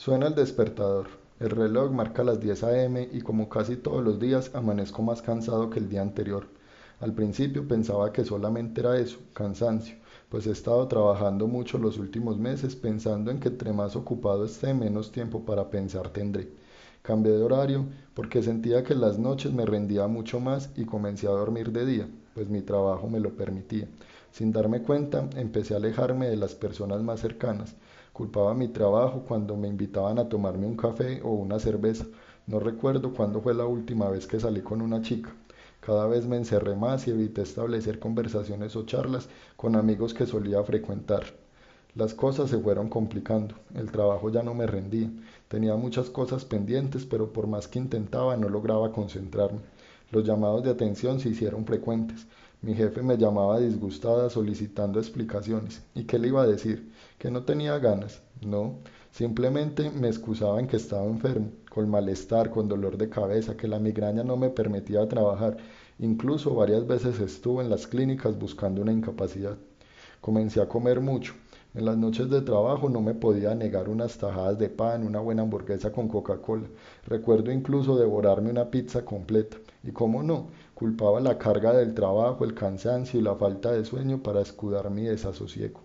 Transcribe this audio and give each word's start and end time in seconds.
Suena 0.00 0.28
el 0.28 0.34
despertador. 0.34 1.08
El 1.40 1.50
reloj 1.50 1.92
marca 1.92 2.24
las 2.24 2.40
10 2.40 2.64
a.m. 2.64 3.06
y 3.12 3.20
como 3.20 3.50
casi 3.50 3.76
todos 3.76 4.02
los 4.02 4.18
días 4.18 4.50
amanezco 4.54 5.02
más 5.02 5.20
cansado 5.20 5.68
que 5.68 5.78
el 5.78 5.90
día 5.90 6.00
anterior. 6.00 6.46
Al 7.00 7.12
principio 7.12 7.68
pensaba 7.68 8.10
que 8.10 8.24
solamente 8.24 8.80
era 8.80 8.96
eso, 8.96 9.18
cansancio, 9.34 9.96
pues 10.30 10.46
he 10.46 10.52
estado 10.52 10.88
trabajando 10.88 11.46
mucho 11.48 11.76
los 11.76 11.98
últimos 11.98 12.38
meses 12.38 12.76
pensando 12.76 13.30
en 13.30 13.40
que 13.40 13.48
entre 13.48 13.74
más 13.74 13.94
ocupado 13.94 14.46
esté 14.46 14.72
menos 14.72 15.12
tiempo 15.12 15.44
para 15.44 15.68
pensar 15.68 16.08
tendré. 16.08 16.48
Cambié 17.02 17.32
de 17.32 17.42
horario 17.42 17.84
porque 18.14 18.42
sentía 18.42 18.82
que 18.82 18.94
las 18.94 19.18
noches 19.18 19.52
me 19.52 19.66
rendía 19.66 20.06
mucho 20.06 20.40
más 20.40 20.70
y 20.76 20.86
comencé 20.86 21.26
a 21.26 21.32
dormir 21.32 21.72
de 21.72 21.84
día, 21.84 22.08
pues 22.32 22.48
mi 22.48 22.62
trabajo 22.62 23.06
me 23.10 23.20
lo 23.20 23.36
permitía. 23.36 23.86
Sin 24.32 24.50
darme 24.50 24.80
cuenta, 24.80 25.28
empecé 25.36 25.74
a 25.74 25.76
alejarme 25.76 26.30
de 26.30 26.36
las 26.36 26.54
personas 26.54 27.02
más 27.02 27.20
cercanas. 27.20 27.74
Culpaba 28.20 28.52
mi 28.52 28.68
trabajo 28.68 29.24
cuando 29.26 29.56
me 29.56 29.66
invitaban 29.66 30.18
a 30.18 30.28
tomarme 30.28 30.66
un 30.66 30.76
café 30.76 31.22
o 31.22 31.30
una 31.30 31.58
cerveza. 31.58 32.04
No 32.46 32.60
recuerdo 32.60 33.14
cuándo 33.14 33.40
fue 33.40 33.54
la 33.54 33.64
última 33.64 34.10
vez 34.10 34.26
que 34.26 34.38
salí 34.38 34.60
con 34.60 34.82
una 34.82 35.00
chica. 35.00 35.30
Cada 35.80 36.06
vez 36.06 36.26
me 36.26 36.36
encerré 36.36 36.76
más 36.76 37.06
y 37.06 37.12
evité 37.12 37.40
establecer 37.40 37.98
conversaciones 37.98 38.76
o 38.76 38.84
charlas 38.84 39.30
con 39.56 39.74
amigos 39.74 40.12
que 40.12 40.26
solía 40.26 40.62
frecuentar. 40.62 41.22
Las 41.94 42.12
cosas 42.12 42.50
se 42.50 42.58
fueron 42.58 42.90
complicando, 42.90 43.54
el 43.74 43.90
trabajo 43.90 44.28
ya 44.28 44.42
no 44.42 44.52
me 44.52 44.66
rendía, 44.66 45.10
tenía 45.48 45.74
muchas 45.76 46.10
cosas 46.10 46.44
pendientes, 46.44 47.06
pero 47.06 47.32
por 47.32 47.46
más 47.46 47.68
que 47.68 47.78
intentaba 47.78 48.36
no 48.36 48.50
lograba 48.50 48.92
concentrarme. 48.92 49.60
Los 50.10 50.24
llamados 50.24 50.62
de 50.62 50.68
atención 50.68 51.20
se 51.20 51.30
hicieron 51.30 51.64
frecuentes. 51.64 52.26
Mi 52.62 52.74
jefe 52.74 53.02
me 53.02 53.16
llamaba 53.16 53.58
disgustada 53.58 54.28
solicitando 54.28 54.98
explicaciones. 54.98 55.82
¿Y 55.94 56.04
qué 56.04 56.18
le 56.18 56.28
iba 56.28 56.42
a 56.42 56.46
decir? 56.46 56.92
¿Que 57.18 57.30
no 57.30 57.44
tenía 57.44 57.78
ganas? 57.78 58.20
No, 58.42 58.80
simplemente 59.10 59.90
me 59.90 60.08
excusaba 60.08 60.60
en 60.60 60.66
que 60.66 60.76
estaba 60.76 61.06
enfermo, 61.06 61.52
con 61.70 61.88
malestar, 61.88 62.50
con 62.50 62.68
dolor 62.68 62.98
de 62.98 63.08
cabeza, 63.08 63.56
que 63.56 63.66
la 63.66 63.78
migraña 63.78 64.24
no 64.24 64.36
me 64.36 64.50
permitía 64.50 65.08
trabajar. 65.08 65.56
Incluso 65.98 66.54
varias 66.54 66.86
veces 66.86 67.18
estuve 67.20 67.64
en 67.64 67.70
las 67.70 67.86
clínicas 67.86 68.38
buscando 68.38 68.82
una 68.82 68.92
incapacidad. 68.92 69.56
Comencé 70.20 70.60
a 70.60 70.68
comer 70.68 71.00
mucho. 71.00 71.32
En 71.72 71.84
las 71.84 71.96
noches 71.96 72.28
de 72.28 72.42
trabajo 72.42 72.88
no 72.90 73.00
me 73.00 73.14
podía 73.14 73.54
negar 73.54 73.88
unas 73.88 74.18
tajadas 74.18 74.58
de 74.58 74.68
pan, 74.68 75.06
una 75.06 75.20
buena 75.20 75.42
hamburguesa 75.42 75.92
con 75.92 76.08
Coca-Cola. 76.08 76.66
Recuerdo 77.06 77.52
incluso 77.52 77.96
devorarme 77.96 78.50
una 78.50 78.70
pizza 78.70 79.04
completa. 79.04 79.56
Y 79.82 79.92
cómo 79.92 80.22
no, 80.22 80.48
culpaba 80.80 81.20
la 81.20 81.36
carga 81.36 81.74
del 81.74 81.92
trabajo, 81.92 82.42
el 82.42 82.54
cansancio 82.54 83.20
y 83.20 83.22
la 83.22 83.34
falta 83.34 83.70
de 83.70 83.84
sueño 83.84 84.22
para 84.22 84.40
escudar 84.40 84.88
mi 84.88 85.02
desasosiego. 85.02 85.82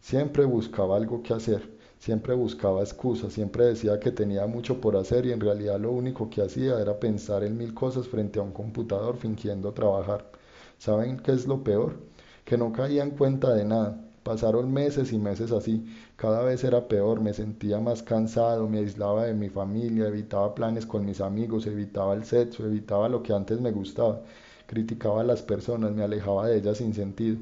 Siempre 0.00 0.44
buscaba 0.44 0.96
algo 0.96 1.24
que 1.24 1.34
hacer, 1.34 1.68
siempre 1.98 2.32
buscaba 2.34 2.82
excusas, 2.82 3.32
siempre 3.32 3.64
decía 3.64 3.98
que 3.98 4.12
tenía 4.12 4.46
mucho 4.46 4.80
por 4.80 4.96
hacer 4.96 5.26
y 5.26 5.32
en 5.32 5.40
realidad 5.40 5.80
lo 5.80 5.90
único 5.90 6.30
que 6.30 6.40
hacía 6.40 6.80
era 6.80 7.00
pensar 7.00 7.42
en 7.42 7.56
mil 7.56 7.74
cosas 7.74 8.06
frente 8.06 8.38
a 8.38 8.42
un 8.42 8.52
computador 8.52 9.16
fingiendo 9.16 9.72
trabajar. 9.72 10.30
¿Saben 10.78 11.16
qué 11.16 11.32
es 11.32 11.48
lo 11.48 11.64
peor? 11.64 11.96
Que 12.44 12.56
no 12.56 12.72
caía 12.72 13.02
en 13.02 13.10
cuenta 13.10 13.54
de 13.54 13.64
nada 13.64 14.05
Pasaron 14.26 14.72
meses 14.72 15.12
y 15.12 15.18
meses 15.18 15.52
así. 15.52 15.84
Cada 16.16 16.42
vez 16.42 16.64
era 16.64 16.88
peor, 16.88 17.20
me 17.20 17.32
sentía 17.32 17.78
más 17.78 18.02
cansado, 18.02 18.68
me 18.68 18.78
aislaba 18.78 19.24
de 19.26 19.34
mi 19.34 19.50
familia, 19.50 20.08
evitaba 20.08 20.52
planes 20.52 20.84
con 20.84 21.04
mis 21.04 21.20
amigos, 21.20 21.64
evitaba 21.68 22.12
el 22.12 22.24
sexo, 22.24 22.66
evitaba 22.66 23.08
lo 23.08 23.22
que 23.22 23.32
antes 23.32 23.60
me 23.60 23.70
gustaba, 23.70 24.22
criticaba 24.66 25.20
a 25.20 25.24
las 25.24 25.42
personas, 25.42 25.92
me 25.92 26.02
alejaba 26.02 26.48
de 26.48 26.56
ellas 26.58 26.78
sin 26.78 26.92
sentido. 26.92 27.36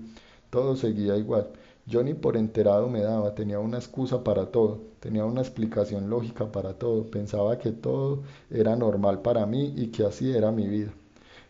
Todo 0.50 0.76
seguía 0.76 1.16
igual. 1.16 1.48
Yo 1.86 2.02
ni 2.02 2.12
por 2.12 2.36
enterado 2.36 2.90
me 2.90 3.00
daba, 3.00 3.34
tenía 3.34 3.60
una 3.60 3.78
excusa 3.78 4.22
para 4.22 4.50
todo, 4.50 4.82
tenía 5.00 5.24
una 5.24 5.40
explicación 5.40 6.10
lógica 6.10 6.52
para 6.52 6.74
todo, 6.74 7.06
pensaba 7.10 7.56
que 7.56 7.72
todo 7.72 8.24
era 8.50 8.76
normal 8.76 9.22
para 9.22 9.46
mí 9.46 9.72
y 9.74 9.86
que 9.86 10.04
así 10.04 10.32
era 10.36 10.52
mi 10.52 10.68
vida. 10.68 10.92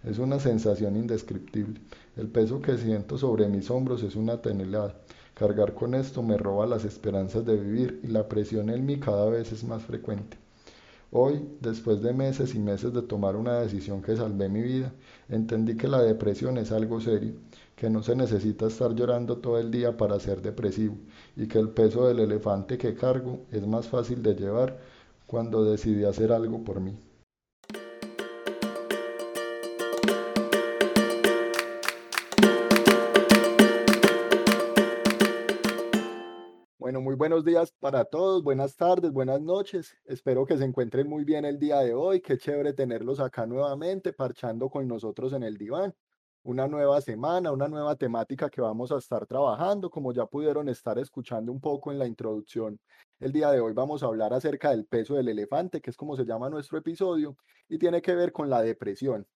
Es 0.05 0.19
una 0.19 0.39
sensación 0.39 0.97
indescriptible. 0.97 1.81
El 2.17 2.29
peso 2.29 2.61
que 2.61 2.77
siento 2.79 3.19
sobre 3.19 3.49
mis 3.49 3.71
hombros 3.71 4.03
es 4.05 4.15
una 4.15 4.37
tonelada. 4.41 4.95
Cargar 5.35 5.75
con 5.75 5.95
esto 5.95 6.23
me 6.23 6.37
roba 6.37 6.65
las 6.65 6.85
esperanzas 6.85 7.45
de 7.45 7.57
vivir 7.57 8.01
y 8.05 8.07
la 8.07 8.29
presión 8.29 8.71
en 8.71 8.87
mí 8.87 9.01
cada 9.01 9.29
vez 9.29 9.51
es 9.51 9.65
más 9.65 9.83
frecuente. 9.83 10.37
Hoy, 11.11 11.49
después 11.61 12.03
de 12.03 12.13
meses 12.13 12.55
y 12.55 12.61
meses 12.61 12.93
de 12.93 13.03
tomar 13.03 13.35
una 13.35 13.59
decisión 13.59 14.01
que 14.01 14.17
salvé 14.17 14.49
mi 14.49 14.63
vida, 14.63 14.93
entendí 15.29 15.77
que 15.77 15.89
la 15.89 16.03
depresión 16.03 16.57
es 16.57 16.71
algo 16.71 17.01
serio, 17.01 17.35
que 17.75 17.91
no 17.91 18.03
se 18.05 18.15
necesita 18.15 18.67
estar 18.67 18.95
llorando 18.95 19.39
todo 19.39 19.59
el 19.59 19.73
día 19.73 19.97
para 19.97 20.21
ser 20.21 20.41
depresivo 20.41 20.97
y 21.37 21.49
que 21.49 21.59
el 21.59 21.69
peso 21.71 22.07
del 22.07 22.21
elefante 22.21 22.79
que 22.79 22.95
cargo 22.95 23.41
es 23.51 23.67
más 23.67 23.89
fácil 23.89 24.23
de 24.23 24.35
llevar 24.35 24.79
cuando 25.27 25.65
decidí 25.65 26.05
hacer 26.05 26.33
algo 26.33 26.63
por 26.63 26.81
mí. 26.81 26.97
Buenos 37.17 37.45
días 37.45 37.73
para 37.79 38.05
todos, 38.05 38.43
buenas 38.43 38.77
tardes, 38.77 39.13
buenas 39.13 39.41
noches. 39.41 39.97
Espero 40.05 40.45
que 40.45 40.57
se 40.57 40.65
encuentren 40.65 41.09
muy 41.09 41.25
bien 41.25 41.45
el 41.45 41.59
día 41.59 41.79
de 41.81 41.95
hoy. 41.95 42.21
Qué 42.21 42.37
chévere 42.39 42.73
tenerlos 42.73 43.21
acá 43.21 43.47
nuevamente, 43.47 44.13
parchando 44.13 44.69
con 44.69 44.89
nosotros 44.89 45.33
en 45.33 45.43
el 45.45 45.57
diván. 45.57 45.95
Una 46.43 46.67
nueva 46.67 47.01
semana, 47.01 47.53
una 47.53 47.69
nueva 47.69 47.97
temática 47.97 48.51
que 48.51 48.61
vamos 48.61 48.91
a 48.93 48.99
estar 48.99 49.27
trabajando, 49.27 49.91
como 49.91 50.13
ya 50.13 50.27
pudieron 50.27 50.69
estar 50.69 50.99
escuchando 50.99 51.53
un 51.53 51.61
poco 51.61 51.93
en 51.93 51.99
la 51.99 52.07
introducción. 52.07 52.81
El 53.21 53.33
día 53.33 53.51
de 53.51 53.61
hoy 53.61 53.73
vamos 53.73 54.03
a 54.03 54.07
hablar 54.07 54.35
acerca 54.35 54.71
del 54.71 54.85
peso 54.85 55.15
del 55.15 55.29
elefante, 55.29 55.81
que 55.81 55.91
es 55.91 55.97
como 55.97 56.17
se 56.17 56.25
llama 56.25 56.51
nuestro 56.51 56.79
episodio, 56.79 57.37
y 57.69 57.79
tiene 57.79 58.03
que 58.03 58.15
ver 58.15 58.33
con 58.33 58.51
la 58.51 58.61
depresión. 58.61 59.27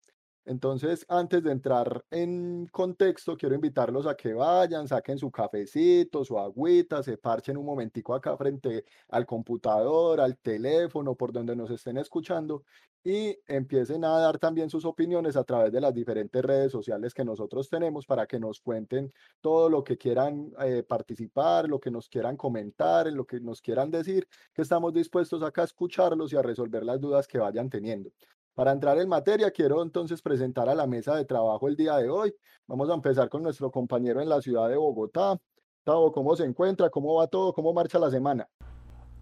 Entonces, 0.48 1.04
antes 1.10 1.42
de 1.42 1.52
entrar 1.52 2.06
en 2.10 2.66
contexto, 2.72 3.36
quiero 3.36 3.54
invitarlos 3.54 4.06
a 4.06 4.14
que 4.16 4.32
vayan, 4.32 4.88
saquen 4.88 5.18
su 5.18 5.30
cafecito, 5.30 6.24
su 6.24 6.38
agüita, 6.38 7.02
se 7.02 7.18
parchen 7.18 7.58
un 7.58 7.66
momentico 7.66 8.14
acá 8.14 8.34
frente 8.34 8.86
al 9.10 9.26
computador, 9.26 10.22
al 10.22 10.38
teléfono, 10.38 11.14
por 11.14 11.32
donde 11.32 11.54
nos 11.54 11.70
estén 11.70 11.98
escuchando 11.98 12.64
y 13.04 13.38
empiecen 13.46 14.06
a 14.06 14.18
dar 14.20 14.38
también 14.38 14.70
sus 14.70 14.86
opiniones 14.86 15.36
a 15.36 15.44
través 15.44 15.70
de 15.70 15.82
las 15.82 15.92
diferentes 15.92 16.42
redes 16.42 16.72
sociales 16.72 17.12
que 17.12 17.26
nosotros 17.26 17.68
tenemos 17.68 18.06
para 18.06 18.26
que 18.26 18.40
nos 18.40 18.60
cuenten 18.60 19.12
todo 19.42 19.68
lo 19.68 19.84
que 19.84 19.98
quieran 19.98 20.50
eh, 20.60 20.82
participar, 20.82 21.68
lo 21.68 21.78
que 21.78 21.90
nos 21.90 22.08
quieran 22.08 22.38
comentar, 22.38 23.06
en 23.06 23.16
lo 23.16 23.26
que 23.26 23.38
nos 23.38 23.60
quieran 23.60 23.90
decir, 23.90 24.26
que 24.54 24.62
estamos 24.62 24.94
dispuestos 24.94 25.42
acá 25.42 25.60
a 25.60 25.64
escucharlos 25.66 26.32
y 26.32 26.36
a 26.36 26.42
resolver 26.42 26.84
las 26.84 26.98
dudas 27.00 27.28
que 27.28 27.38
vayan 27.38 27.68
teniendo. 27.68 28.10
Para 28.58 28.72
entrar 28.72 28.98
en 28.98 29.08
materia, 29.08 29.52
quiero 29.52 29.80
entonces 29.84 30.20
presentar 30.20 30.68
a 30.68 30.74
la 30.74 30.84
mesa 30.84 31.14
de 31.14 31.24
trabajo 31.24 31.68
el 31.68 31.76
día 31.76 31.94
de 31.94 32.10
hoy. 32.10 32.34
Vamos 32.66 32.90
a 32.90 32.94
empezar 32.94 33.28
con 33.28 33.40
nuestro 33.40 33.70
compañero 33.70 34.20
en 34.20 34.28
la 34.28 34.40
ciudad 34.40 34.68
de 34.68 34.76
Bogotá. 34.76 35.40
Tavo, 35.84 36.10
¿cómo 36.10 36.34
se 36.34 36.44
encuentra? 36.44 36.90
¿Cómo 36.90 37.14
va 37.14 37.28
todo? 37.28 37.52
¿Cómo 37.52 37.72
marcha 37.72 38.00
la 38.00 38.10
semana? 38.10 38.48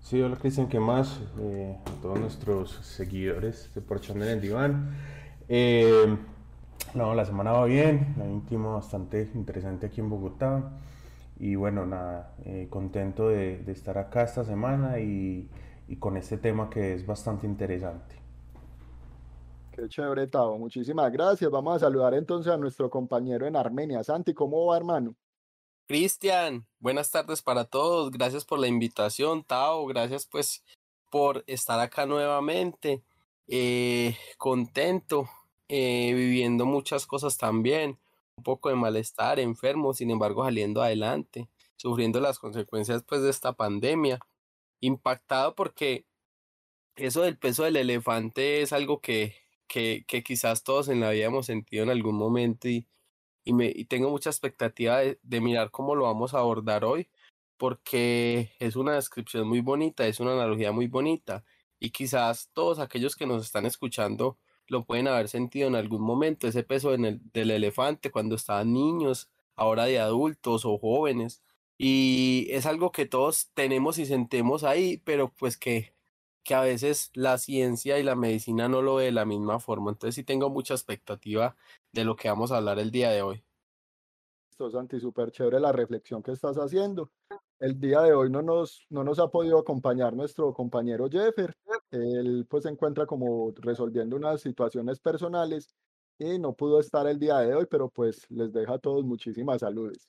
Sí, 0.01 0.23
hola 0.23 0.37
Cristian, 0.37 0.71
¿qué 0.71 0.81
más? 0.81 1.21
Eh, 1.39 1.79
a 1.85 2.01
todos 2.01 2.19
nuestros 2.19 2.71
seguidores 2.77 3.75
de 3.75 3.83
Porchón 3.83 4.23
en 4.23 4.29
el 4.31 4.41
Diván. 4.41 4.97
Eh, 5.51 6.17
no, 6.95 7.15
la 7.15 7.27
semana 7.27 7.53
va 7.53 7.67
bien, 7.67 8.15
hay 8.19 8.57
un 8.57 8.73
bastante 8.73 9.31
interesante 9.35 9.85
aquí 9.85 10.01
en 10.01 10.09
Bogotá. 10.09 10.81
Y 11.39 11.57
bueno, 11.57 11.85
nada, 11.85 12.35
eh, 12.47 12.69
contento 12.71 13.29
de, 13.29 13.71
estar 13.71 13.99
acá 13.99 14.23
esta 14.23 14.45
semana 14.45 14.99
y, 14.99 15.51
y 15.89 15.97
con 15.97 16.17
este 16.17 16.39
tema 16.39 16.71
que 16.71 16.95
es 16.95 17.05
bastante 17.07 17.47
interesante. 17.47 18.26
Qué 19.77 19.89
chévere, 19.89 20.27
Tavo. 20.27 20.57
Muchísimas 20.57 21.13
gracias. 21.13 21.51
Vamos 21.51 21.77
a 21.77 21.81
saludar 21.81 22.15
entonces 22.15 22.51
a 22.51 22.57
nuestro 22.57 22.89
compañero 22.89 23.47
en 23.47 23.57
Armenia. 23.57 24.03
Santi, 24.03 24.33
¿cómo 24.33 24.65
va, 24.65 24.78
hermano? 24.78 25.15
Cristian, 25.87 26.67
buenas 26.78 27.11
tardes 27.11 27.43
para 27.43 27.67
todos. 27.67 28.11
Gracias 28.11 28.47
por 28.47 28.59
la 28.59 28.69
invitación, 28.69 29.45
Tao. 29.45 29.84
Gracias 29.84 30.25
pues 30.25 30.65
por 31.11 31.45
estar 31.47 31.78
acá 31.78 32.07
nuevamente. 32.07 33.03
Eh, 33.49 34.17
contento, 34.39 35.28
eh, 35.69 36.15
viviendo 36.15 36.65
muchas 36.65 37.07
cosas 37.07 37.37
también. 37.37 37.99
Un 38.39 38.45
poco 38.45 38.71
de 38.71 38.77
malestar, 38.77 39.39
enfermo, 39.39 39.93
sin 39.93 40.11
embargo 40.11 40.43
saliendo 40.43 40.81
adelante, 40.81 41.51
sufriendo 41.77 42.19
las 42.19 42.39
consecuencias 42.39 43.03
pues 43.03 43.21
de 43.21 43.29
esta 43.29 43.53
pandemia. 43.53 44.21
Impactado 44.81 45.55
porque 45.55 46.07
eso 46.97 47.21
del 47.21 47.37
peso 47.37 47.65
del 47.65 47.77
elefante 47.77 48.63
es 48.63 48.72
algo 48.72 49.03
que 49.03 49.46
que, 49.68 50.04
que 50.07 50.22
quizás 50.22 50.63
todos 50.65 50.89
en 50.89 51.01
la 51.01 51.10
vida 51.10 51.27
hemos 51.27 51.47
sentido 51.47 51.84
en 51.84 51.91
algún 51.91 52.16
momento 52.16 52.68
y, 52.68 52.86
y, 53.45 53.53
me, 53.54 53.72
y 53.74 53.86
tengo 53.86 54.10
mucha 54.10 54.30
expectativa 54.30 55.01
de, 55.01 55.41
mirar 55.41 55.71
cómo 55.71 55.95
lo 55.95 56.04
vamos 56.04 56.34
a 56.34 56.41
abordar 56.41 56.84
hoy, 56.84 57.09
porque 57.57 58.53
es 58.59 58.77
una 58.77 58.95
descripción 58.95 59.48
muy 59.48 59.60
bonita, 59.60 60.07
es 60.07 60.21
una 60.21 60.33
analogía 60.33 60.72
muy 60.72 60.89
bonita 60.89 61.45
y 61.78 61.91
quizás 61.91 62.51
todos 62.53 62.78
aquellos 62.80 63.16
que 63.16 63.27
nos 63.27 63.45
están 63.45 63.66
escuchando 63.66 64.39
lo 64.68 64.84
pueden 64.84 65.09
haber 65.09 65.28
sentido 65.28 65.69
en 65.69 65.77
algún 65.77 66.03
momento, 66.03 66.48
ese 66.48 66.65
peso 66.65 66.95
en 66.95 67.04
el, 67.04 67.21
del 67.33 67.51
elefante 67.53 68.10
cuando 68.10 68.36
estaban 68.36 68.72
niños, 68.72 69.30
ahora 69.57 69.84
de 69.86 70.01
adultos 70.01 70.65
o 70.65 70.78
jóvenes, 70.78 71.42
Y 71.78 72.48
es 72.51 72.66
algo 72.66 72.92
que 72.92 73.07
todos 73.07 73.51
tenemos 73.54 73.98
y 73.98 74.07
sentemos 74.07 74.65
ahí, 74.65 74.98
pero 75.04 75.33
pues 75.34 75.57
que, 75.59 75.96
que 76.47 76.54
a 76.54 76.60
veces 76.60 77.10
la 77.15 77.39
ciencia 77.39 77.98
y 77.98 78.04
la 78.04 78.15
medicina 78.15 78.69
no 78.69 78.81
lo 78.81 78.95
ve 78.95 79.07
de 79.07 79.13
la 79.13 79.25
misma 79.25 79.59
forma. 79.59 79.91
Entonces 79.91 80.15
sí 80.15 80.22
tengo 80.22 80.48
mucha 80.48 80.75
expectativa 80.75 81.57
de 81.93 82.04
lo 82.04 82.15
que 82.15 82.28
vamos 82.28 82.53
a 82.53 82.59
hablar 82.59 82.78
el 82.78 82.93
día 82.93 83.10
de 83.10 83.21
hoy. 83.21 83.45
Esto, 84.48 84.71
Santi, 84.71 85.01
súper 85.01 85.33
chévere 85.33 85.59
la 85.59 85.72
reflexión 85.72 86.22
que 86.22 86.31
estás 86.31 86.57
haciendo. 86.57 87.10
El 87.59 87.81
día 87.81 88.01
de 88.03 88.15
hoy 88.15 88.31
no 88.31 88.43
nos, 88.43 88.87
no 88.91 89.03
nos 89.03 89.19
ha 89.19 89.28
podido 89.28 89.59
acompañar 89.59 90.15
nuestro 90.15 90.54
compañero 90.54 91.09
Jeffer. 91.10 91.53
Él 91.91 92.47
pues 92.48 92.63
se 92.63 92.71
encuentra 92.71 93.07
como 93.07 93.53
resolviendo 93.57 94.15
unas 94.15 94.41
situaciones 94.41 95.01
personales 95.01 95.75
y 96.19 96.39
no 96.39 96.54
pudo 96.54 96.78
estar 96.78 97.07
el 97.09 97.19
día 97.19 97.39
de 97.39 97.54
hoy, 97.54 97.66
pero 97.69 97.89
pues 97.89 98.31
les 98.31 98.53
deja 98.53 98.75
a 98.75 98.78
todos 98.78 99.04
muchísimas 99.04 99.60
saludes. 99.60 100.09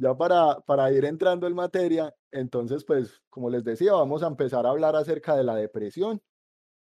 Ya 0.00 0.16
para, 0.16 0.58
para 0.60 0.90
ir 0.90 1.04
entrando 1.04 1.46
en 1.46 1.54
materia, 1.54 2.14
entonces 2.30 2.84
pues 2.84 3.20
como 3.28 3.50
les 3.50 3.62
decía, 3.64 3.92
vamos 3.92 4.22
a 4.22 4.28
empezar 4.28 4.64
a 4.64 4.70
hablar 4.70 4.96
acerca 4.96 5.36
de 5.36 5.44
la 5.44 5.54
depresión, 5.54 6.22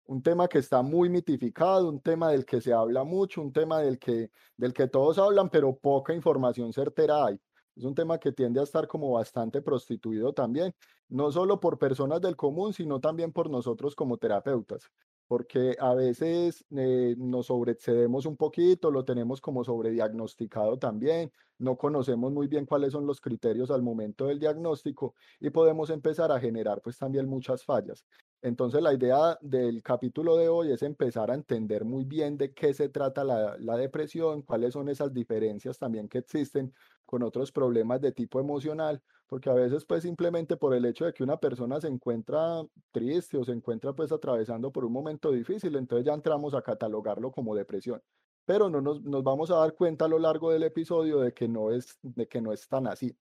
un 0.06 0.23
tema 0.23 0.49
que 0.49 0.59
está 0.59 0.81
muy 0.81 1.11
mitificado, 1.11 1.91
un 1.91 2.00
tema 2.00 2.31
del 2.31 2.47
que 2.47 2.62
se 2.62 2.73
habla 2.73 3.05
mucho, 3.05 3.43
un 3.43 3.53
tema 3.53 3.81
del 3.81 3.99
que, 3.99 4.31
del 4.56 4.73
que 4.73 4.88
todos 4.88 5.19
hablan, 5.19 5.50
pero 5.50 5.76
poca 5.76 6.14
información 6.14 6.73
certera 6.73 7.26
hay. 7.26 7.38
Es 7.76 7.85
un 7.85 7.94
tema 7.94 8.19
que 8.19 8.32
tiende 8.32 8.61
a 8.61 8.64
estar 8.64 8.88
como 8.88 9.12
bastante 9.12 9.61
prostituido 9.61 10.32
también, 10.32 10.75
no 11.08 11.31
solo 11.32 11.61
por 11.61 11.79
personas 11.79 12.23
del 12.23 12.37
común, 12.37 12.73
sino 12.73 12.99
también 12.99 13.31
por 13.31 13.50
nosotros 13.50 13.94
como 13.94 14.17
terapeutas 14.17 14.91
porque 15.32 15.75
a 15.81 15.94
veces 15.94 16.62
eh, 16.76 17.14
nos 17.17 17.46
sobreexcedemos 17.46 18.26
un 18.26 18.37
poquito, 18.37 18.90
lo 18.90 19.02
tenemos 19.02 19.40
como 19.40 19.64
sobrediagnosticado 19.64 20.79
también, 20.79 21.32
no 21.56 21.79
conocemos 21.79 22.31
muy 22.31 22.49
bien 22.49 22.67
cuáles 22.67 22.93
son 22.93 23.06
los 23.06 23.19
criterios 23.19 23.70
al 23.70 23.81
momento 23.81 24.26
del 24.26 24.38
diagnóstico 24.38 25.14
y 25.40 25.49
podemos 25.49 25.88
empezar 25.88 26.31
a 26.32 26.38
generar 26.38 26.82
pues 26.82 26.99
también 26.99 27.26
muchas 27.31 27.64
fallas. 27.64 28.05
Entonces 28.43 28.82
la 28.82 28.93
idea 28.93 29.38
del 29.40 29.82
capítulo 29.82 30.37
de 30.37 30.50
hoy 30.50 30.70
es 30.70 30.82
empezar 30.82 31.31
a 31.31 31.34
entender 31.34 31.87
muy 31.87 32.05
bien 32.05 32.37
de 32.37 32.52
qué 32.52 32.75
se 32.75 32.90
trata 32.90 33.25
la, 33.25 33.56
la 33.58 33.79
depresión, 33.79 34.43
cuáles 34.43 34.75
son 34.75 34.90
esas 34.90 35.14
diferencias 35.14 35.79
también 35.79 36.08
que 36.11 36.19
existen 36.19 36.75
con 37.06 37.23
otros 37.23 37.52
problemas 37.52 38.02
de 38.02 38.12
tipo 38.12 38.38
emocional, 38.38 39.00
porque 39.32 39.49
a 39.49 39.55
veces 39.55 39.87
pues 39.87 40.02
simplemente 40.02 40.58
por 40.58 40.75
el 40.75 40.84
hecho 40.84 41.06
de 41.06 41.14
que 41.14 41.23
una 41.23 41.38
persona 41.38 41.81
se 41.81 41.88
encuentra 41.88 42.62
triste 42.90 43.38
o 43.38 43.44
se 43.44 43.52
encuentra 43.52 43.94
pues 43.94 44.12
atravesando 44.12 44.70
por 44.70 44.84
un 44.84 44.93
momento 44.93 45.31
difícil, 45.31 45.75
entonces 45.76 46.05
ya 46.05 46.12
entramos 46.12 46.52
a 46.52 46.61
catalogarlo 46.61 47.32
como 47.32 47.55
depresión. 47.55 48.02
Pero 48.44 48.69
no 48.69 48.82
nos, 48.82 49.00
nos 49.00 49.25
vamos 49.25 49.50
a 49.50 49.56
dar 49.56 49.75
cuenta 49.75 50.05
a 50.05 50.08
lo 50.08 50.19
largo 50.19 50.50
del 50.50 50.64
episodio 50.64 51.19
de 51.20 51.32
que 51.32 51.49
no 51.49 51.70
es, 51.70 51.99
de 52.02 52.29
que 52.29 52.43
no 52.43 52.52
es 52.52 52.69
tan 52.69 52.87
así. 52.87 53.17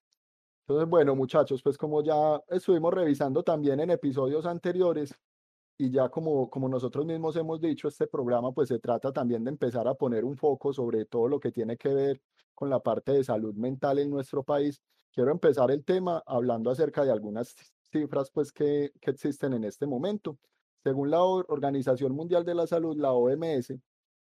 Entonces, 0.67 0.89
bueno, 0.89 1.15
muchachos, 1.15 1.63
pues 1.63 1.77
como 1.77 2.03
ya 2.03 2.43
estuvimos 2.49 2.93
revisando 2.93 3.41
también 3.41 3.79
en 3.79 3.91
episodios 3.91 4.45
anteriores 4.45 5.15
y 5.77 5.91
ya 5.91 6.09
como, 6.09 6.49
como 6.49 6.67
nosotros 6.67 7.05
mismos 7.05 7.37
hemos 7.37 7.61
dicho, 7.61 7.87
este 7.87 8.05
programa 8.05 8.51
pues 8.51 8.67
se 8.67 8.79
trata 8.79 9.13
también 9.13 9.45
de 9.45 9.51
empezar 9.51 9.87
a 9.87 9.93
poner 9.93 10.25
un 10.25 10.35
foco 10.35 10.73
sobre 10.73 11.05
todo 11.05 11.29
lo 11.29 11.39
que 11.39 11.53
tiene 11.53 11.77
que 11.77 11.93
ver 11.93 12.21
con 12.53 12.69
la 12.69 12.81
parte 12.81 13.13
de 13.13 13.23
salud 13.23 13.55
mental 13.55 13.99
en 13.99 14.09
nuestro 14.09 14.43
país 14.43 14.81
Quiero 15.11 15.31
empezar 15.31 15.69
el 15.71 15.83
tema 15.83 16.23
hablando 16.25 16.71
acerca 16.71 17.03
de 17.03 17.11
algunas 17.11 17.55
cifras 17.91 18.31
pues, 18.31 18.51
que, 18.51 18.91
que 19.01 19.11
existen 19.11 19.53
en 19.53 19.65
este 19.65 19.85
momento. 19.85 20.37
Según 20.83 21.11
la 21.11 21.23
Organización 21.23 22.13
Mundial 22.13 22.43
de 22.45 22.55
la 22.55 22.65
Salud, 22.65 22.97
la 22.97 23.11
OMS, 23.11 23.75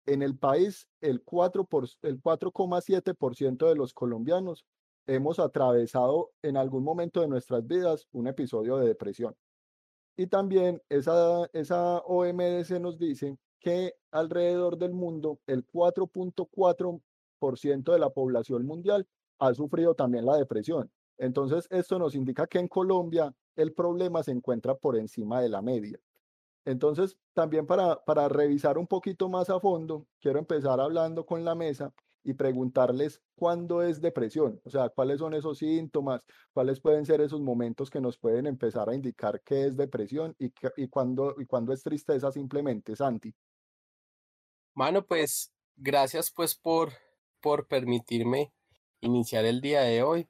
en 0.07 0.23
el 0.23 0.37
país 0.37 0.89
el 1.01 1.25
4,7% 1.25 3.69
de 3.69 3.77
los 3.77 3.95
colombianos 3.95 4.67
hemos 5.07 5.39
atravesado 5.39 6.33
en 6.43 6.57
algún 6.57 6.83
momento 6.85 7.21
de 7.21 7.29
nuestras 7.29 7.65
vidas 7.67 8.09
un 8.13 8.27
episodio 8.27 8.79
de 8.79 8.89
depresión. 8.89 9.37
Y 10.17 10.27
también 10.27 10.83
esa, 10.89 11.49
esa 11.53 11.99
OMS 11.99 12.81
nos 12.81 12.99
dice 12.99 13.39
que 13.61 13.95
alrededor 14.11 14.77
del 14.77 14.93
mundo 14.93 15.39
el 15.47 15.65
4.4% 15.67 17.93
de 17.93 17.99
la 17.99 18.11
población 18.11 18.67
mundial 18.67 19.07
ha 19.43 19.55
sufrido 19.55 19.95
también 19.95 20.25
la 20.25 20.37
depresión. 20.37 20.91
Entonces, 21.19 21.67
esto 21.71 21.99
nos 21.99 22.15
indica 22.15 22.47
que 22.47 22.59
en 22.59 22.69
Colombia 22.69 23.35
el 23.57 23.73
problema 23.73 24.23
se 24.23 24.31
encuentra 24.31 24.75
por 24.77 24.97
encima 24.97 25.41
de 25.41 25.49
la 25.49 25.61
media. 25.61 25.99
Entonces, 26.65 27.19
también 27.35 27.67
para, 27.67 28.03
para 28.05 28.29
revisar 28.29 28.79
un 28.79 28.87
poquito 28.87 29.29
más 29.29 29.51
a 29.51 29.59
fondo, 29.59 30.07
quiero 30.21 30.39
empezar 30.39 30.81
hablando 30.81 31.27
con 31.27 31.45
la 31.45 31.57
mesa 31.57 31.93
y 32.23 32.35
preguntarles 32.35 33.21
cuándo 33.35 33.83
es 33.83 34.01
depresión, 34.01 34.61
o 34.65 34.71
sea, 34.71 34.89
cuáles 34.91 35.19
son 35.19 35.35
esos 35.35 35.59
síntomas, 35.59 36.23
cuáles 36.53 36.81
pueden 36.81 37.05
ser 37.05 37.21
esos 37.21 37.41
momentos 37.41 37.91
que 37.91 38.01
nos 38.01 38.17
pueden 38.17 38.47
empezar 38.47 38.89
a 38.89 38.95
indicar 38.95 39.43
qué 39.43 39.67
es 39.67 39.77
depresión 39.77 40.37
y, 40.39 40.53
y, 40.77 40.87
cuándo, 40.87 41.35
y 41.37 41.47
cuándo 41.47 41.73
es 41.73 41.83
tristeza 41.83 42.31
simplemente, 42.31 42.95
Santi. 42.95 43.35
Mano, 44.75 45.05
pues 45.05 45.53
gracias 45.75 46.31
pues 46.31 46.55
por, 46.55 46.93
por 47.41 47.67
permitirme 47.67 48.53
iniciar 49.03 49.45
el 49.45 49.61
día 49.61 49.83
de 49.83 50.03
hoy. 50.03 50.29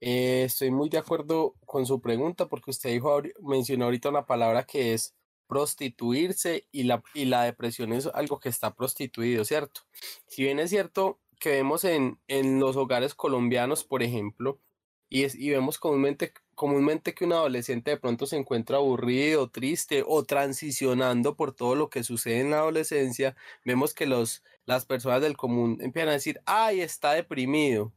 Eh, 0.00 0.44
estoy 0.44 0.70
muy 0.70 0.88
de 0.90 0.98
acuerdo 0.98 1.54
con 1.66 1.86
su 1.86 2.00
pregunta 2.00 2.48
porque 2.48 2.70
usted 2.70 2.90
dijo, 2.90 3.22
mencionó 3.42 3.86
ahorita 3.86 4.10
una 4.10 4.26
palabra 4.26 4.64
que 4.64 4.94
es 4.94 5.16
prostituirse 5.48 6.68
y 6.70 6.84
la, 6.84 7.02
y 7.14 7.24
la 7.24 7.44
depresión 7.44 7.92
es 7.92 8.06
algo 8.06 8.38
que 8.38 8.50
está 8.50 8.74
prostituido, 8.74 9.44
¿cierto? 9.44 9.82
Si 10.26 10.42
bien 10.44 10.58
es 10.60 10.70
cierto 10.70 11.20
que 11.40 11.50
vemos 11.50 11.84
en, 11.84 12.20
en 12.28 12.60
los 12.60 12.76
hogares 12.76 13.14
colombianos, 13.14 13.84
por 13.84 14.02
ejemplo, 14.02 14.60
y, 15.08 15.24
es, 15.24 15.34
y 15.34 15.50
vemos 15.50 15.78
comúnmente, 15.78 16.32
comúnmente 16.54 17.14
que 17.14 17.24
un 17.24 17.32
adolescente 17.32 17.92
de 17.92 17.96
pronto 17.96 18.26
se 18.26 18.36
encuentra 18.36 18.76
aburrido, 18.76 19.50
triste 19.50 20.04
o 20.06 20.24
transicionando 20.24 21.34
por 21.36 21.54
todo 21.54 21.74
lo 21.74 21.88
que 21.88 22.04
sucede 22.04 22.40
en 22.40 22.50
la 22.50 22.58
adolescencia, 22.58 23.36
vemos 23.64 23.94
que 23.94 24.06
los, 24.06 24.44
las 24.66 24.84
personas 24.84 25.22
del 25.22 25.36
común 25.36 25.78
empiezan 25.80 26.10
a 26.10 26.12
decir, 26.12 26.40
ay, 26.46 26.80
está 26.80 27.12
deprimido, 27.12 27.92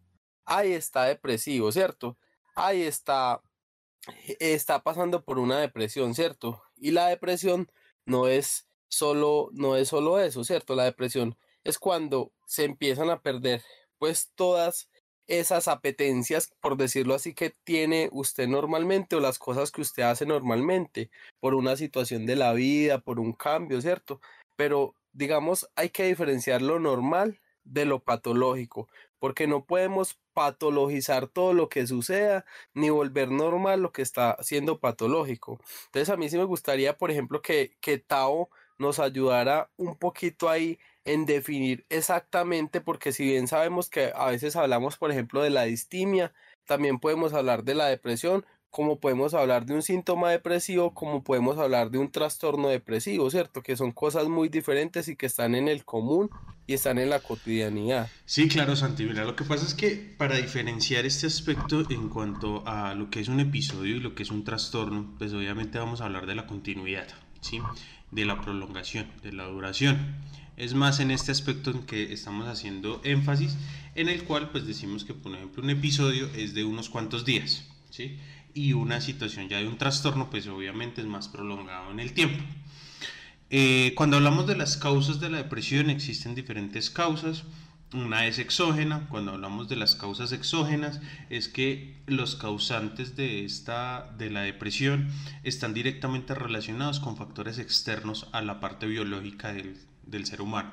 ahí 0.45 0.73
está 0.73 1.05
depresivo, 1.05 1.71
¿cierto? 1.71 2.17
Ahí 2.55 2.83
está, 2.83 3.41
está 4.39 4.83
pasando 4.83 5.23
por 5.23 5.39
una 5.39 5.59
depresión, 5.59 6.15
¿cierto? 6.15 6.63
Y 6.77 6.91
la 6.91 7.07
depresión 7.07 7.71
no 8.05 8.27
es 8.27 8.67
solo, 8.87 9.49
no 9.53 9.75
es 9.75 9.89
solo 9.89 10.19
eso, 10.19 10.43
¿cierto? 10.43 10.75
La 10.75 10.85
depresión 10.85 11.37
es 11.63 11.79
cuando 11.79 12.31
se 12.45 12.65
empiezan 12.65 13.09
a 13.09 13.21
perder, 13.21 13.63
pues, 13.99 14.31
todas 14.35 14.89
esas 15.27 15.67
apetencias, 15.67 16.51
por 16.59 16.77
decirlo 16.77 17.13
así, 17.15 17.33
que 17.33 17.51
tiene 17.63 18.09
usted 18.11 18.47
normalmente 18.47 19.15
o 19.15 19.19
las 19.21 19.39
cosas 19.39 19.71
que 19.71 19.81
usted 19.81 20.03
hace 20.03 20.25
normalmente 20.25 21.09
por 21.39 21.55
una 21.55 21.77
situación 21.77 22.25
de 22.25 22.35
la 22.35 22.53
vida, 22.53 22.99
por 22.99 23.19
un 23.19 23.33
cambio, 23.33 23.81
¿cierto? 23.81 24.19
Pero 24.57 24.95
digamos, 25.13 25.69
hay 25.75 25.89
que 25.89 26.05
diferenciar 26.05 26.61
lo 26.61 26.79
normal 26.79 27.40
de 27.63 27.85
lo 27.85 27.99
patológico, 28.03 28.87
porque 29.19 29.47
no 29.47 29.65
podemos 29.65 30.19
patologizar 30.33 31.27
todo 31.27 31.53
lo 31.53 31.69
que 31.69 31.85
suceda 31.87 32.45
ni 32.73 32.89
volver 32.89 33.31
normal 33.31 33.81
lo 33.81 33.91
que 33.91 34.01
está 34.01 34.37
siendo 34.41 34.79
patológico. 34.79 35.59
Entonces 35.85 36.09
a 36.09 36.17
mí 36.17 36.29
sí 36.29 36.37
me 36.37 36.45
gustaría, 36.45 36.97
por 36.97 37.11
ejemplo, 37.11 37.41
que, 37.41 37.77
que 37.81 37.97
Tao 37.97 38.49
nos 38.77 38.99
ayudara 38.99 39.69
un 39.77 39.95
poquito 39.95 40.49
ahí 40.49 40.79
en 41.05 41.25
definir 41.25 41.85
exactamente, 41.89 42.81
porque 42.81 43.11
si 43.11 43.25
bien 43.25 43.47
sabemos 43.47 43.89
que 43.89 44.11
a 44.15 44.27
veces 44.27 44.55
hablamos, 44.55 44.97
por 44.97 45.11
ejemplo, 45.11 45.41
de 45.41 45.49
la 45.51 45.63
distimia, 45.63 46.33
también 46.65 46.99
podemos 46.99 47.33
hablar 47.33 47.63
de 47.63 47.75
la 47.75 47.87
depresión, 47.87 48.45
como 48.71 48.99
podemos 48.99 49.33
hablar 49.33 49.65
de 49.65 49.75
un 49.75 49.81
síntoma 49.81 50.31
depresivo, 50.31 50.93
como 50.93 51.23
podemos 51.23 51.57
hablar 51.57 51.91
de 51.91 51.97
un 51.97 52.09
trastorno 52.09 52.69
depresivo, 52.69 53.29
¿cierto? 53.29 53.61
Que 53.61 53.75
son 53.75 53.91
cosas 53.91 54.29
muy 54.29 54.47
diferentes 54.47 55.09
y 55.09 55.17
que 55.17 55.25
están 55.25 55.55
en 55.55 55.67
el 55.67 55.83
común 55.83 56.29
y 56.67 56.73
están 56.73 56.97
en 56.97 57.09
la 57.09 57.19
cotidianidad. 57.19 58.09
Sí, 58.25 58.47
claro, 58.47 58.77
Santi. 58.77 59.03
Mira, 59.03 59.25
lo 59.25 59.35
que 59.35 59.43
pasa 59.43 59.65
es 59.65 59.73
que 59.73 60.15
para 60.17 60.37
diferenciar 60.37 61.05
este 61.05 61.27
aspecto 61.27 61.83
en 61.89 62.07
cuanto 62.07 62.65
a 62.65 62.95
lo 62.95 63.09
que 63.09 63.19
es 63.19 63.27
un 63.27 63.41
episodio 63.41 63.97
y 63.97 63.99
lo 63.99 64.15
que 64.15 64.23
es 64.23 64.31
un 64.31 64.45
trastorno, 64.45 65.15
pues 65.17 65.33
obviamente 65.33 65.77
vamos 65.77 65.99
a 65.99 66.05
hablar 66.05 66.25
de 66.25 66.35
la 66.35 66.47
continuidad, 66.47 67.07
¿sí? 67.41 67.59
De 68.09 68.23
la 68.23 68.39
prolongación, 68.39 69.11
de 69.21 69.33
la 69.33 69.43
duración. 69.47 70.15
Es 70.55 70.73
más 70.75 71.01
en 71.01 71.11
este 71.11 71.31
aspecto 71.33 71.71
en 71.71 71.83
que 71.85 72.13
estamos 72.13 72.47
haciendo 72.47 73.01
énfasis, 73.03 73.57
en 73.95 74.07
el 74.07 74.23
cual 74.23 74.49
pues 74.51 74.65
decimos 74.65 75.03
que, 75.03 75.13
por 75.13 75.35
ejemplo, 75.35 75.61
un 75.61 75.71
episodio 75.71 76.29
es 76.35 76.53
de 76.53 76.63
unos 76.63 76.89
cuantos 76.89 77.25
días, 77.25 77.67
¿sí? 77.89 78.17
Y 78.53 78.73
una 78.73 79.01
situación 79.01 79.49
ya 79.49 79.57
de 79.57 79.67
un 79.67 79.77
trastorno, 79.77 80.29
pues 80.29 80.47
obviamente 80.47 81.01
es 81.01 81.07
más 81.07 81.27
prolongado 81.27 81.91
en 81.91 81.99
el 81.99 82.13
tiempo. 82.13 82.43
Eh, 83.49 83.93
cuando 83.95 84.17
hablamos 84.17 84.47
de 84.47 84.55
las 84.55 84.77
causas 84.77 85.19
de 85.19 85.29
la 85.29 85.39
depresión, 85.39 85.89
existen 85.89 86.35
diferentes 86.35 86.89
causas. 86.89 87.43
Una 87.93 88.25
es 88.25 88.39
exógena, 88.39 89.07
cuando 89.09 89.33
hablamos 89.33 89.67
de 89.67 89.75
las 89.75 89.95
causas 89.95 90.31
exógenas, 90.31 91.01
es 91.29 91.49
que 91.49 92.01
los 92.07 92.37
causantes 92.37 93.17
de, 93.17 93.43
esta, 93.43 94.13
de 94.17 94.29
la 94.29 94.41
depresión 94.43 95.09
están 95.43 95.73
directamente 95.73 96.33
relacionados 96.33 97.01
con 97.01 97.17
factores 97.17 97.59
externos 97.59 98.27
a 98.31 98.41
la 98.41 98.61
parte 98.61 98.85
biológica 98.85 99.51
del, 99.51 99.77
del 100.03 100.25
ser 100.25 100.41
humano. 100.41 100.71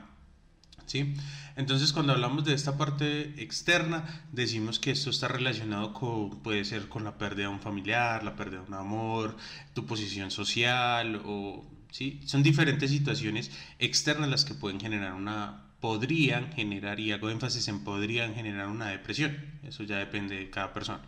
Entonces, 1.56 1.92
cuando 1.92 2.12
hablamos 2.12 2.44
de 2.44 2.54
esta 2.54 2.78
parte 2.78 3.34
externa, 3.42 4.22
decimos 4.32 4.78
que 4.78 4.90
esto 4.92 5.10
está 5.10 5.28
relacionado 5.28 5.92
con, 5.92 6.40
puede 6.42 6.64
ser 6.64 6.88
con 6.88 7.04
la 7.04 7.18
pérdida 7.18 7.48
de 7.48 7.54
un 7.54 7.60
familiar, 7.60 8.22
la 8.22 8.36
pérdida 8.36 8.60
de 8.60 8.68
un 8.68 8.74
amor, 8.74 9.36
tu 9.74 9.84
posición 9.84 10.30
social, 10.30 11.20
o, 11.24 11.64
¿sí? 11.90 12.20
Son 12.24 12.42
diferentes 12.42 12.90
situaciones 12.90 13.50
externas 13.78 14.30
las 14.30 14.44
que 14.44 14.54
pueden 14.54 14.80
generar 14.80 15.14
una, 15.14 15.64
podrían 15.80 16.52
generar, 16.52 17.00
y 17.00 17.12
hago 17.12 17.30
énfasis 17.30 17.68
en 17.68 17.84
podrían 17.84 18.34
generar 18.34 18.68
una 18.68 18.88
depresión. 18.88 19.36
Eso 19.62 19.82
ya 19.84 19.98
depende 19.98 20.36
de 20.36 20.50
cada 20.50 20.72
persona, 20.72 21.02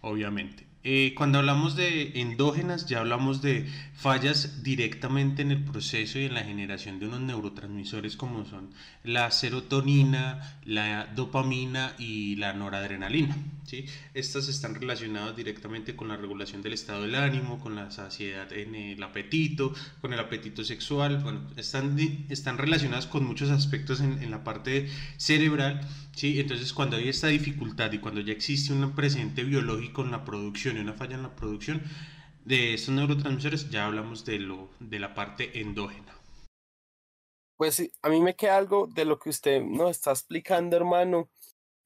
obviamente. 0.00 0.66
Eh, 0.84 1.14
cuando 1.16 1.38
hablamos 1.38 1.74
de 1.74 2.20
endógenas, 2.20 2.86
ya 2.86 3.00
hablamos 3.00 3.42
de 3.42 3.68
fallas 3.96 4.62
directamente 4.62 5.42
en 5.42 5.50
el 5.50 5.64
proceso 5.64 6.18
y 6.18 6.26
en 6.26 6.34
la 6.34 6.44
generación 6.44 7.00
de 7.00 7.08
unos 7.08 7.20
neurotransmisores 7.22 8.16
como 8.16 8.44
son 8.44 8.70
la 9.02 9.30
serotonina, 9.30 10.60
la 10.64 11.06
dopamina 11.06 11.94
y 11.98 12.36
la 12.36 12.52
noradrenalina. 12.52 13.36
¿sí? 13.64 13.86
Estas 14.14 14.48
están 14.48 14.74
relacionadas 14.74 15.34
directamente 15.34 15.96
con 15.96 16.08
la 16.08 16.16
regulación 16.16 16.62
del 16.62 16.74
estado 16.74 17.02
del 17.02 17.16
ánimo, 17.16 17.58
con 17.58 17.74
la 17.74 17.90
saciedad 17.90 18.52
en 18.52 18.74
el 18.74 19.02
apetito, 19.02 19.74
con 20.00 20.12
el 20.12 20.20
apetito 20.20 20.62
sexual. 20.62 21.18
Bueno, 21.18 21.40
están, 21.56 21.98
están 22.28 22.58
relacionadas 22.58 23.06
con 23.06 23.24
muchos 23.24 23.50
aspectos 23.50 24.00
en, 24.00 24.22
en 24.22 24.30
la 24.30 24.44
parte 24.44 24.88
cerebral 25.16 25.80
¿sí? 26.16 26.40
Entonces 26.40 26.72
cuando 26.72 26.96
hay 26.96 27.08
esta 27.08 27.28
dificultad 27.28 27.92
y 27.92 27.98
cuando 27.98 28.20
ya 28.20 28.32
existe 28.32 28.72
un 28.72 28.92
presente 28.92 29.44
biológico 29.44 30.02
en 30.02 30.10
la 30.10 30.24
producción 30.24 30.75
y 30.76 30.80
una 30.80 30.92
falla 30.92 31.14
en 31.14 31.22
la 31.22 31.34
producción 31.34 31.82
de 32.44 32.74
estos 32.74 32.94
neurotransmisores, 32.94 33.70
ya 33.70 33.86
hablamos 33.86 34.24
de, 34.24 34.38
lo, 34.38 34.70
de 34.78 34.98
la 35.00 35.14
parte 35.14 35.60
endógena. 35.60 36.16
Pues 37.56 37.82
a 38.02 38.08
mí 38.08 38.20
me 38.20 38.36
queda 38.36 38.56
algo 38.56 38.86
de 38.86 39.04
lo 39.04 39.18
que 39.18 39.30
usted 39.30 39.62
nos 39.62 39.90
está 39.90 40.10
explicando, 40.10 40.76
hermano, 40.76 41.28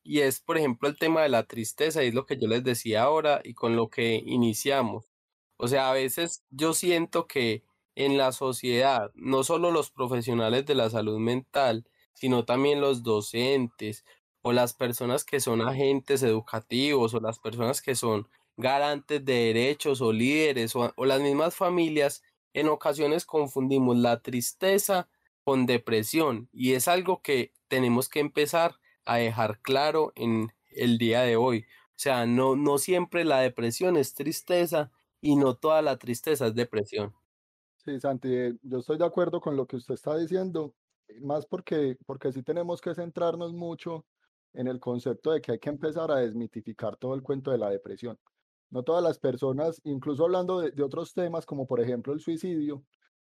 y 0.03 0.21
es, 0.21 0.41
por 0.41 0.59
ejemplo, 0.59 0.89
el 0.89 0.99
tema 0.99 1.23
de 1.23 1.29
la 1.29 1.45
tristeza, 1.45 2.03
y 2.03 2.09
es 2.09 2.15
lo 2.15 2.27
que 2.27 2.37
yo 2.37 2.49
les 2.49 2.65
decía 2.65 3.03
ahora 3.03 3.41
y 3.45 3.55
con 3.55 3.77
lo 3.77 3.89
que 3.89 4.15
iniciamos. 4.27 5.11
O 5.57 5.69
sea, 5.69 5.91
a 5.91 5.93
veces 5.93 6.43
yo 6.51 6.75
siento 6.75 7.27
que 7.27 7.63
en 7.95 8.17
la 8.17 8.33
sociedad, 8.33 9.11
no 9.15 9.45
solo 9.45 9.71
los 9.71 9.91
profesionales 9.91 10.67
de 10.67 10.75
la 10.75 10.91
salud 10.91 11.19
mental, 11.19 11.87
sino 12.15 12.45
también 12.45 12.81
los 12.81 13.03
docentes 13.03 14.05
o 14.43 14.53
las 14.53 14.73
personas 14.73 15.25
que 15.25 15.41
son 15.41 15.61
agentes 15.61 16.23
educativos 16.23 17.15
o 17.15 17.21
las 17.21 17.39
personas 17.39 17.83
que 17.83 17.95
son 17.95 18.29
garantes 18.61 19.25
de 19.25 19.33
derechos 19.33 20.01
o 20.01 20.13
líderes 20.13 20.75
o, 20.77 20.93
las 21.05 21.21
mismas 21.21 21.57
familias, 21.57 22.23
en 22.53 22.69
ocasiones 22.69 23.25
confundimos 23.25 23.97
la 23.97 24.21
tristeza 24.23 25.09
con 25.45 25.67
depresión 25.67 26.49
y 26.53 26.75
es 26.75 26.89
algo 26.89 27.23
que 27.23 27.53
tenemos 27.69 28.09
que 28.09 28.21
empezar 28.21 28.77
a 29.05 29.17
dejar 29.17 29.61
claro 29.61 30.13
en 30.17 30.53
el 30.69 30.99
día 30.99 31.23
de 31.23 31.37
hoy. 31.37 31.67
O 31.91 32.03
sea, 32.03 32.27
no, 32.27 32.57
no 32.57 32.79
siempre 32.79 33.25
la 33.25 33.41
depresión 33.41 33.97
es 33.97 34.15
tristeza 34.15 34.91
y 35.21 35.37
no 35.37 35.55
toda 35.55 35.83
la 35.83 35.97
tristeza 35.97 36.47
es 36.47 36.55
depresión. 36.55 37.15
Sí, 37.85 37.99
Santi, 37.99 38.35
eh, 38.35 38.55
yo 38.63 38.79
estoy 38.79 38.99
de 38.99 39.07
acuerdo 39.07 39.41
con 39.41 39.57
lo 39.57 39.67
que 39.67 39.77
usted 39.77 39.95
está 39.95 40.17
diciendo, 40.17 40.75
más 41.23 41.47
porque, 41.47 41.97
porque 42.07 42.33
sí 42.33 42.43
tenemos 42.43 42.81
que 42.81 42.95
centrarnos 42.95 43.53
mucho 43.53 44.05
en 44.53 44.67
el 44.67 44.81
concepto 44.81 45.33
de 45.33 45.41
que 45.41 45.53
hay 45.53 45.59
que 45.59 45.71
empezar 45.71 46.11
a 46.11 46.17
desmitificar 46.17 46.97
todo 46.97 47.15
el 47.15 47.23
cuento 47.23 47.51
de 47.51 47.59
la 47.59 47.71
depresión. 47.71 48.19
No 48.71 48.83
todas 48.83 49.03
las 49.03 49.19
personas, 49.19 49.81
incluso 49.85 50.25
hablando 50.25 50.61
de, 50.61 50.83
otros 50.83 51.13
temas 51.13 51.45
como 51.45 51.67
por 51.67 51.81
ejemplo 51.81 52.13
el 52.13 52.21
suicidio, 52.21 52.85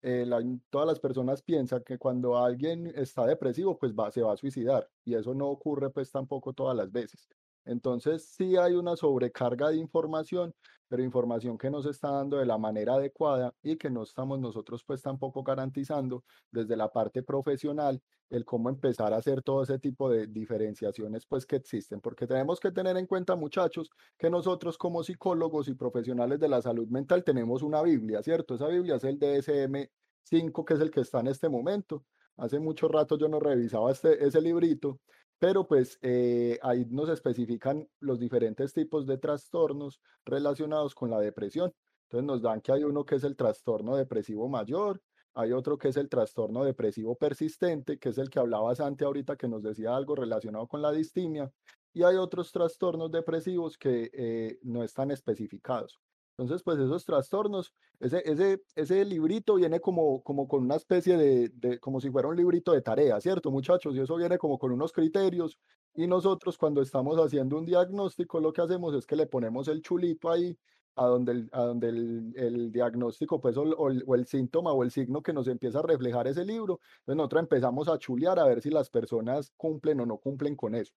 eh, 0.01 0.25
todas 0.70 0.88
las 0.88 1.00
personas 1.00 1.42
piensan 1.42 1.84
que 1.84 1.98
cuando 1.98 2.38
alguien 2.38 2.88
está 2.96 3.25
depresivo, 3.25 3.77
pues 3.77 3.94
va, 3.94 4.12
se 4.12 4.22
va 4.22 4.34
a 4.34 4.38
suicidar 4.38 4.89
y 5.04 5.15
eso 5.15 5.34
no 5.34 5.48
ocurre 5.48 5.89
pues 5.89 6.12
tampoco 6.12 6.54
todas 6.54 6.75
las 6.75 6.92
veces. 6.92 7.27
Entonces 7.65 8.29
sí 8.29 8.55
hay 8.57 8.75
una 8.75 8.95
sobrecarga 8.95 9.69
de 9.69 9.77
información, 9.77 10.53
pero 10.88 11.03
información 11.03 11.57
que 11.57 11.69
no 11.69 11.81
se 11.81 11.89
está 11.89 12.12
dando 12.12 12.38
de 12.38 12.45
la 12.45 12.57
manera 12.57 12.93
adecuada 12.93 13.53
y 13.62 13.75
que 13.75 13.89
no 13.89 14.03
estamos 14.03 14.39
nosotros 14.39 14.84
pues 14.86 15.01
tampoco 15.01 15.43
garantizando 15.43 16.24
desde 16.51 16.77
la 16.77 16.91
parte 16.91 17.24
profesional 17.24 18.01
el 18.29 18.45
cómo 18.45 18.69
empezar 18.69 19.13
a 19.13 19.17
hacer 19.17 19.41
todo 19.41 19.63
ese 19.63 19.79
tipo 19.79 20.10
de 20.10 20.27
diferenciaciones 20.27 21.25
pues 21.25 21.45
que 21.45 21.57
existen, 21.57 22.01
porque 22.01 22.27
tenemos 22.27 22.60
que 22.60 22.72
tener 22.72 22.98
en 22.98 23.07
cuenta 23.07 23.36
muchachos 23.36 23.89
que 24.17 24.29
nosotros 24.29 24.77
como 24.77 25.03
psicólogos 25.03 25.67
y 25.67 25.75
profesionales 25.75 26.39
de 26.39 26.50
la 26.50 26.62
salud 26.62 26.88
mental 26.88 27.24
tenemos 27.24 27.62
una 27.62 27.81
Biblia, 27.81 28.22
¿cierto? 28.24 28.55
Esa 28.55 28.67
Biblia 28.67 28.95
es 28.95 29.03
el 29.03 29.19
DSM-5 29.19 30.65
que 30.65 30.74
es 30.74 30.79
el 30.79 30.91
que 30.91 31.01
está 31.01 31.19
en 31.19 31.27
este 31.27 31.50
momento. 31.50 32.03
Hace 32.38 32.60
mucho 32.60 32.88
rato 32.88 33.17
yo 33.17 33.29
no 33.29 33.39
revisaba 33.39 33.91
este, 33.91 34.25
ese 34.25 34.41
librito 34.41 35.00
pero 35.39 35.68
pues 35.68 35.98
eh, 36.01 36.60
ahí 36.62 36.86
nos 36.89 37.10
especifican 37.10 37.88
los 38.00 38.20
diferentes 38.20 38.74
tipos 38.74 39.06
de 39.06 39.18
trastornos 39.18 40.01
relacionados 40.25 40.96
con 40.96 41.10
la 41.10 41.20
depresión. 41.20 41.74
Entonces 42.04 42.25
nos 42.25 42.42
dan 42.42 42.62
que 42.62 42.72
hay 42.72 42.84
uno 42.84 43.06
que 43.06 43.15
es 43.15 43.24
el 43.24 43.36
trastorno 43.36 43.96
depresivo 43.96 44.48
mayor, 44.48 45.01
hay 45.34 45.51
otro 45.51 45.77
que 45.77 45.89
es 45.89 45.98
el 45.98 46.08
trastorno 46.08 46.63
depresivo 46.63 47.15
persistente, 47.15 48.00
que 48.00 48.10
es 48.10 48.18
el 48.18 48.30
que 48.30 48.39
hablaba 48.39 48.74
Santi 48.74 49.04
ahorita 49.04 49.36
que 49.36 49.50
nos 49.50 49.63
decía 49.63 49.96
algo 49.96 50.15
relacionado 50.15 50.68
con 50.68 50.82
la 50.82 50.92
distimia, 50.92 51.51
y 51.94 52.04
hay 52.04 52.15
otros 52.15 52.51
trastornos 52.51 53.12
depresivos 53.12 53.77
que 53.77 54.10
eh, 54.13 54.60
no 54.63 54.84
están 54.84 55.12
especificados. 55.12 56.00
Entonces, 56.38 56.63
pues 56.63 56.77
esos 56.80 57.06
trastornos, 57.06 57.74
ese, 58.00 58.22
ese, 58.30 58.62
ese 58.75 59.06
librito 59.06 59.56
viene 59.56 59.80
como, 59.80 60.22
como 60.22 60.50
con 60.50 60.63
una 60.63 60.75
especie 60.75 61.15
de, 61.18 61.80
como 61.80 62.01
si 62.01 62.10
fuera 62.10 62.27
un 62.27 62.36
librito 62.36 62.74
de 62.74 62.82
tarea, 62.82 63.22
¿cierto, 63.22 63.51
muchachos? 63.51 63.96
Y 63.96 64.01
eso 64.01 64.18
viene 64.18 64.38
como 64.38 64.60
con 64.60 64.74
unos 64.74 64.92
criterios. 64.92 65.58
Y 65.94 66.08
nosotros 66.08 66.58
cuando 66.58 66.82
estamos 66.82 67.18
haciendo 67.18 67.58
un 67.58 67.65
diagnóstico, 67.65 68.42
lo 68.42 68.51
que 68.51 68.62
hacemos 68.62 68.94
es 68.96 69.06
que 69.06 69.15
le 69.15 69.27
ponemos 69.27 69.70
el 69.70 69.82
chulito 69.82 70.30
ahí 70.30 70.58
a 70.98 71.06
donde 71.06 71.32
el, 71.32 71.50
a 71.54 71.63
donde 71.63 71.88
el, 71.89 72.72
diagnóstico, 72.72 73.39
pues, 73.39 73.56
o, 73.56 73.62
o, 73.62 73.89
el, 73.89 74.04
o, 74.06 74.15
el, 74.15 74.25
síntoma 74.27 74.74
o 74.74 74.84
el 74.84 74.92
signo 74.92 75.22
que 75.22 75.32
nos 75.32 75.48
empieza 75.48 75.80
a 75.80 75.84
reflejar 75.84 76.27
ese 76.27 76.44
libro. 76.44 76.82
Entonces 77.00 77.15
nosotros 77.15 77.44
empezamos 77.44 77.88
a 77.88 77.98
chulear 77.98 78.39
a 78.39 78.46
ver 78.46 78.62
si 78.62 78.70
las 78.70 78.89
personas 78.89 79.54
cumplen 79.56 80.01
o 80.01 80.06
no 80.06 80.18
cumplen 80.18 80.56
con 80.58 80.75
eso 80.75 80.94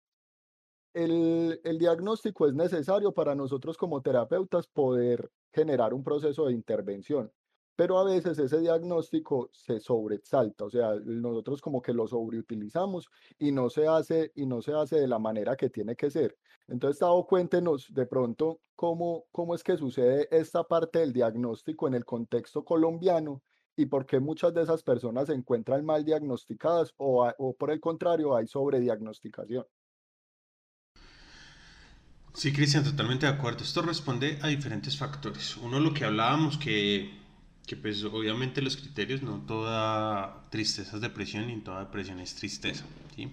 el, 0.94 1.60
el, 1.64 1.78
diagnóstico 1.78 2.46
es 2.46 2.54
necesario 2.54 3.12
para 3.12 3.34
nosotros 3.34 3.76
como 3.76 4.02
terapeutas 4.02 4.66
poder 4.66 5.30
generar 5.52 5.94
un 5.94 6.02
proceso 6.02 6.46
de 6.46 6.52
intervención, 6.52 7.30
pero 7.76 7.98
a 7.98 8.04
veces 8.04 8.38
ese 8.38 8.58
diagnóstico 8.58 9.50
se 9.52 9.78
sobresalta, 9.80 10.64
o 10.64 10.70
sea, 10.70 10.94
nosotros 11.04 11.60
como 11.60 11.80
que 11.80 11.92
lo 11.92 12.08
sobreutilizamos 12.08 13.08
y 13.38 13.52
no 13.52 13.70
se 13.70 13.86
hace 13.86 14.32
y 14.34 14.46
no 14.46 14.62
se 14.62 14.72
hace 14.72 14.96
de 15.00 15.06
la 15.06 15.20
manera 15.20 15.56
que 15.56 15.70
tiene 15.70 15.94
que 15.94 16.10
ser. 16.10 16.36
Entonces, 16.66 16.98
Tavo, 16.98 17.26
cuéntenos 17.26 17.86
de 17.94 18.04
pronto 18.06 18.60
cómo, 18.74 19.26
cómo 19.30 19.54
es 19.54 19.62
que 19.62 19.76
sucede 19.76 20.28
esta 20.30 20.64
parte 20.64 20.98
del 20.98 21.12
diagnóstico 21.12 21.86
en 21.86 21.94
el 21.94 22.04
contexto 22.04 22.64
colombiano 22.64 23.42
y 23.76 23.86
por 23.86 24.06
qué 24.06 24.18
muchas 24.18 24.52
de 24.54 24.62
esas 24.62 24.82
personas 24.82 25.28
se 25.28 25.34
encuentran 25.34 25.84
mal 25.84 26.04
diagnosticadas 26.04 26.92
o, 26.96 27.30
o 27.38 27.52
por 27.54 27.70
el 27.70 27.78
contrario 27.80 28.34
hay 28.34 28.48
sobrediagnosticación. 28.48 29.64
Sí, 32.38 32.52
Cristian, 32.52 32.84
totalmente 32.84 33.26
de 33.26 33.32
acuerdo. 33.32 33.64
Esto 33.64 33.82
responde 33.82 34.38
a 34.42 34.46
diferentes 34.46 34.96
factores. 34.96 35.56
Uno, 35.56 35.80
lo 35.80 35.92
que 35.92 36.04
hablábamos, 36.04 36.56
que, 36.56 37.10
que 37.68 37.76
pues 37.76 38.02
obviamente 38.02 38.62
los 38.62 38.78
criterios, 38.78 39.22
no 39.22 39.42
toda 39.46 40.48
tristeza 40.48 40.96
es 40.96 41.02
depresión 41.02 41.46
ni 41.48 41.58
toda 41.58 41.80
depresión 41.80 42.18
es 42.18 42.34
tristeza, 42.34 42.86
¿sí? 43.14 43.28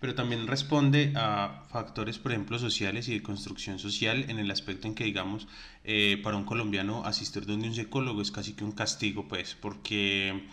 Pero 0.00 0.16
también 0.16 0.48
responde 0.48 1.12
a 1.14 1.62
factores, 1.70 2.18
por 2.18 2.32
ejemplo, 2.32 2.58
sociales 2.58 3.08
y 3.08 3.14
de 3.14 3.22
construcción 3.22 3.78
social 3.78 4.28
en 4.28 4.40
el 4.40 4.50
aspecto 4.50 4.88
en 4.88 4.96
que, 4.96 5.04
digamos, 5.04 5.46
eh, 5.84 6.20
para 6.24 6.36
un 6.36 6.44
colombiano 6.44 7.04
asistir 7.04 7.46
donde 7.46 7.68
un 7.68 7.74
psicólogo 7.74 8.20
es 8.20 8.32
casi 8.32 8.54
que 8.54 8.64
un 8.64 8.72
castigo, 8.72 9.28
pues, 9.28 9.54
porque 9.54 10.48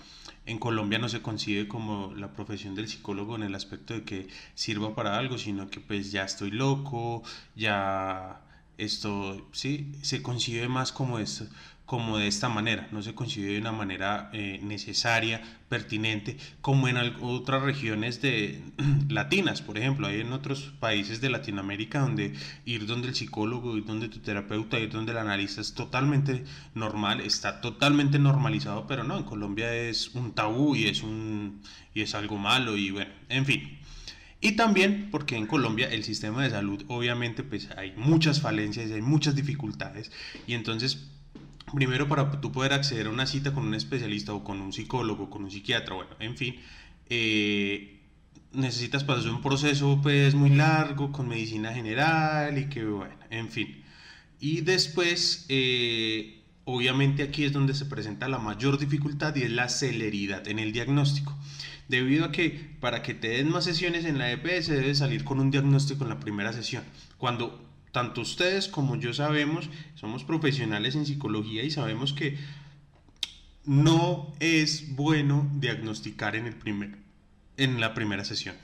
en 0.45 0.59
Colombia 0.59 0.99
no 0.99 1.09
se 1.09 1.23
concibe 1.23 1.67
como 1.67 2.13
la 2.15 2.33
profesión 2.33 2.75
del 2.75 2.87
psicólogo 2.87 3.35
en 3.35 3.43
el 3.43 3.55
aspecto 3.55 3.95
de 3.95 4.03
que 4.03 4.27
sirva 4.53 4.93
para 4.93 5.17
algo, 5.17 5.39
sino 5.39 5.69
que 5.71 5.79
pues 5.79 6.11
ya 6.11 6.23
estoy 6.23 6.51
loco, 6.51 7.23
ya 7.55 8.41
esto, 8.77 9.47
sí, 9.53 9.91
se 10.01 10.21
concibe 10.21 10.67
más 10.67 10.91
como 10.91 11.19
esto, 11.19 11.45
como 11.93 12.17
de 12.17 12.25
esta 12.25 12.49
manera, 12.49 12.87
no 12.91 13.03
se 13.03 13.13
concibe 13.13 13.53
de 13.53 13.59
una 13.59 13.71
manera 13.71 14.31
eh, 14.33 14.59
necesaria, 14.63 15.43
pertinente, 15.69 16.37
como 16.59 16.87
en 16.87 16.97
otras 16.97 17.61
regiones 17.61 18.19
de 18.19 18.63
latinas, 19.09 19.61
por 19.61 19.77
ejemplo, 19.77 20.07
hay 20.07 20.21
en 20.21 20.33
otros 20.33 20.73
países 20.79 21.21
de 21.21 21.29
Latinoamérica 21.29 21.99
donde 21.99 22.33
ir 22.65 22.87
donde 22.87 23.09
el 23.09 23.13
psicólogo, 23.13 23.77
ir 23.77 23.85
donde 23.85 24.09
tu 24.09 24.21
terapeuta, 24.21 24.79
ir 24.79 24.89
donde 24.89 25.11
el 25.11 25.19
analista 25.19 25.61
es 25.61 25.75
totalmente 25.75 26.45
normal, 26.73 27.21
está 27.21 27.61
totalmente 27.61 28.17
normalizado, 28.17 28.87
pero 28.87 29.03
no, 29.03 29.15
en 29.15 29.23
Colombia 29.25 29.71
es 29.75 30.15
un 30.15 30.33
tabú 30.33 30.75
y 30.75 30.87
es 30.87 31.03
un 31.03 31.61
y 31.93 32.01
es 32.01 32.15
algo 32.15 32.39
malo 32.39 32.75
y 32.75 32.89
bueno, 32.89 33.11
en 33.29 33.45
fin. 33.45 33.77
Y 34.41 34.53
también 34.53 35.09
porque 35.11 35.37
en 35.37 35.45
Colombia 35.45 35.89
el 35.91 36.03
sistema 36.03 36.41
de 36.41 36.49
salud 36.49 36.83
obviamente 36.87 37.43
pues 37.43 37.69
hay 37.77 37.93
muchas 37.95 38.41
falencias, 38.41 38.89
hay 38.89 39.03
muchas 39.03 39.35
dificultades 39.35 40.11
y 40.47 40.55
entonces 40.55 41.11
primero 41.73 42.07
para 42.07 42.29
tú 42.39 42.51
poder 42.51 42.73
acceder 42.73 43.07
a 43.07 43.09
una 43.09 43.25
cita 43.25 43.53
con 43.53 43.65
un 43.65 43.73
especialista 43.73 44.33
o 44.33 44.43
con 44.43 44.61
un 44.61 44.73
psicólogo, 44.73 45.29
con 45.29 45.43
un 45.43 45.51
psiquiatra, 45.51 45.95
bueno, 45.95 46.11
en 46.19 46.37
fin, 46.37 46.55
eh, 47.09 47.99
necesitas 48.53 49.03
pasar 49.03 49.31
un 49.31 49.41
proceso 49.41 49.99
pues 50.01 50.35
muy 50.35 50.51
largo 50.51 51.11
con 51.11 51.27
medicina 51.27 51.73
general 51.73 52.57
y 52.57 52.69
que 52.69 52.85
bueno, 52.85 53.15
en 53.29 53.49
fin. 53.49 53.83
Y 54.39 54.61
después, 54.61 55.45
eh, 55.49 56.43
obviamente 56.65 57.23
aquí 57.23 57.45
es 57.45 57.53
donde 57.53 57.73
se 57.73 57.85
presenta 57.85 58.27
la 58.27 58.39
mayor 58.39 58.77
dificultad 58.77 59.35
y 59.35 59.43
es 59.43 59.51
la 59.51 59.69
celeridad 59.69 60.47
en 60.47 60.59
el 60.59 60.71
diagnóstico. 60.71 61.37
Debido 61.87 62.25
a 62.25 62.31
que 62.31 62.75
para 62.79 63.01
que 63.03 63.13
te 63.13 63.29
den 63.29 63.49
más 63.49 63.65
sesiones 63.65 64.05
en 64.05 64.17
la 64.17 64.31
EPS 64.31 64.67
debe 64.67 64.95
salir 64.95 65.23
con 65.23 65.39
un 65.39 65.51
diagnóstico 65.51 66.03
en 66.03 66.09
la 66.09 66.19
primera 66.19 66.53
sesión. 66.53 66.83
Cuando 67.17 67.72
tanto 67.93 68.21
ustedes 68.21 68.67
como 68.67 68.97
yo 68.97 69.13
sabemos, 69.13 69.69
somos 69.95 70.25
profesionales 70.25 70.95
en 70.95 71.05
psicología 71.05 71.63
y 71.63 71.71
sabemos 71.71 72.11
que 72.11 72.37
no 73.65 74.33
es 74.39 74.95
bueno 74.95 75.49
diagnosticar 75.53 76.35
en 76.35 76.47
el 76.47 76.55
primer 76.55 76.97
en 77.55 77.79
la 77.79 77.93
primera 77.93 78.25
sesión. 78.25 78.55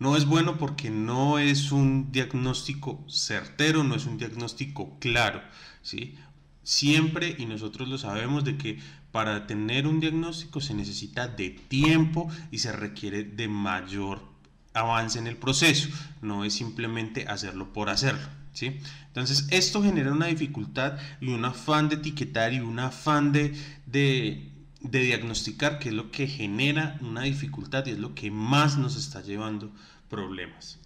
No 0.00 0.16
es 0.16 0.26
bueno 0.26 0.58
porque 0.58 0.90
no 0.90 1.38
es 1.38 1.70
un 1.70 2.10
diagnóstico 2.10 3.02
certero, 3.08 3.84
no 3.84 3.94
es 3.94 4.04
un 4.04 4.18
diagnóstico 4.18 4.98
claro, 4.98 5.40
¿sí? 5.82 6.16
Siempre, 6.64 7.36
y 7.38 7.46
nosotros 7.46 7.88
lo 7.88 7.98
sabemos, 7.98 8.42
de 8.42 8.56
que 8.56 8.80
para 9.12 9.46
tener 9.46 9.86
un 9.86 10.00
diagnóstico 10.00 10.60
se 10.60 10.74
necesita 10.74 11.28
de 11.28 11.50
tiempo 11.50 12.28
y 12.50 12.58
se 12.58 12.72
requiere 12.72 13.22
de 13.22 13.46
mayor 13.46 14.33
avance 14.74 15.18
en 15.18 15.26
el 15.26 15.36
proceso, 15.36 15.88
no 16.20 16.44
es 16.44 16.54
simplemente 16.54 17.26
hacerlo 17.26 17.72
por 17.72 17.88
hacerlo. 17.88 18.28
¿sí? 18.52 18.80
Entonces, 19.06 19.46
esto 19.50 19.82
genera 19.82 20.12
una 20.12 20.26
dificultad 20.26 20.98
y 21.20 21.28
un 21.32 21.44
afán 21.44 21.88
de 21.88 21.96
etiquetar 21.96 22.52
y 22.52 22.60
un 22.60 22.78
afán 22.78 23.32
de, 23.32 23.54
de 23.86 24.50
diagnosticar, 24.80 25.78
que 25.78 25.88
es 25.88 25.94
lo 25.94 26.10
que 26.10 26.26
genera 26.26 26.98
una 27.00 27.22
dificultad 27.22 27.86
y 27.86 27.92
es 27.92 27.98
lo 27.98 28.14
que 28.14 28.30
más 28.30 28.76
nos 28.76 28.96
está 28.96 29.22
llevando 29.22 29.72
problemas. 30.10 30.78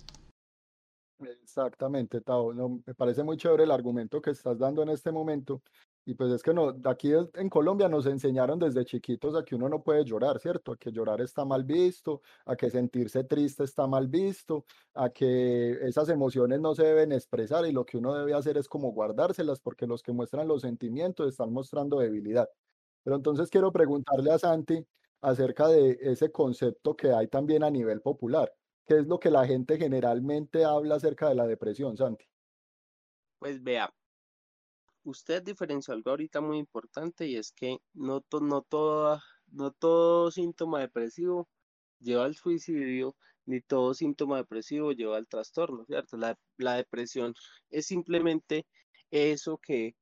Exactamente, 1.21 2.21
Tao. 2.21 2.53
me 2.87 2.95
parece 2.95 3.25
muy 3.25 3.37
chévere 3.37 3.65
el 3.65 3.73
argumento 3.73 4.23
que 4.23 4.31
estás 4.31 4.59
dando 4.59 4.83
en 4.83 4.91
este 4.91 5.11
momento. 5.11 5.63
Y 6.09 6.15
pues 6.15 6.33
es 6.33 6.43
que 6.43 6.55
no, 6.55 6.75
aquí 6.85 7.13
en 7.13 7.51
Colombia 7.51 7.87
nos 7.87 8.07
enseñaron 8.07 8.59
desde 8.59 8.83
chiquitos 8.87 9.37
a 9.37 9.45
que 9.45 9.55
uno 9.55 9.69
no 9.69 9.83
puede 9.83 10.07
llorar, 10.07 10.39
¿cierto? 10.41 10.73
A 10.73 10.77
que 10.79 10.91
llorar 10.91 11.21
está 11.21 11.45
mal 11.45 11.65
visto, 11.65 12.23
a 12.47 12.57
que 12.57 12.71
sentirse 12.71 13.25
triste 13.25 13.65
está 13.65 13.87
mal 13.87 14.09
visto, 14.09 14.65
a 14.95 15.11
que 15.11 15.73
esas 15.87 16.09
emociones 16.09 16.61
no 16.61 16.75
se 16.75 16.85
deben 16.85 17.13
expresar 17.13 17.67
y 17.67 17.73
lo 17.73 17.85
que 17.85 17.99
uno 17.99 18.15
debe 18.15 18.33
hacer 18.33 18.57
es 18.57 18.69
como 18.69 18.91
guardárselas 18.93 19.61
porque 19.61 19.87
los 19.87 20.03
que 20.03 20.13
muestran 20.13 20.49
los 20.49 20.63
sentimientos 20.63 21.29
están 21.29 21.53
mostrando 21.53 21.99
debilidad. 21.99 22.49
Pero 23.03 23.17
entonces 23.17 23.51
quiero 23.51 23.71
preguntarle 23.71 24.31
a 24.31 24.39
Santi 24.39 24.83
acerca 25.21 25.69
de 25.69 25.99
ese 26.01 26.33
concepto 26.33 26.97
que 26.97 27.13
hay 27.13 27.29
también 27.29 27.63
a 27.65 27.71
nivel 27.71 28.01
popular. 28.01 28.51
¿Qué 28.87 28.97
es 28.97 29.07
lo 29.07 29.21
que 29.21 29.31
la 29.31 29.47
gente 29.47 29.77
generalmente 29.77 30.65
habla 30.65 30.95
acerca 30.95 31.29
de 31.29 31.35
la 31.35 31.47
depresión, 31.47 31.99
Santi? 31.99 32.25
Pues 33.39 33.63
vea, 33.63 33.93
usted 35.11 35.43
diferenció 35.43 35.95
algo 35.95 36.11
ahorita 36.11 36.41
muy 36.41 36.59
importante 36.59 37.27
y 37.27 37.37
es 37.37 37.53
que 37.53 37.79
no, 37.95 38.25
no, 38.41 38.67
no 39.51 39.71
todo 39.73 40.31
síntoma 40.31 40.81
depresivo 40.81 41.49
lleva 42.01 42.25
al 42.25 42.37
suicidio, 42.37 43.17
ni 43.47 43.61
todo 43.61 43.95
síntoma 43.95 44.39
depresivo 44.39 44.93
lleva 44.93 45.17
al 45.17 45.29
trastorno, 45.29 45.85
¿cierto? 45.87 46.17
La, 46.17 46.39
la 46.59 46.75
depresión 46.77 47.35
es 47.71 47.87
simplemente 47.87 48.67
eso 49.11 49.59
que 49.59 49.97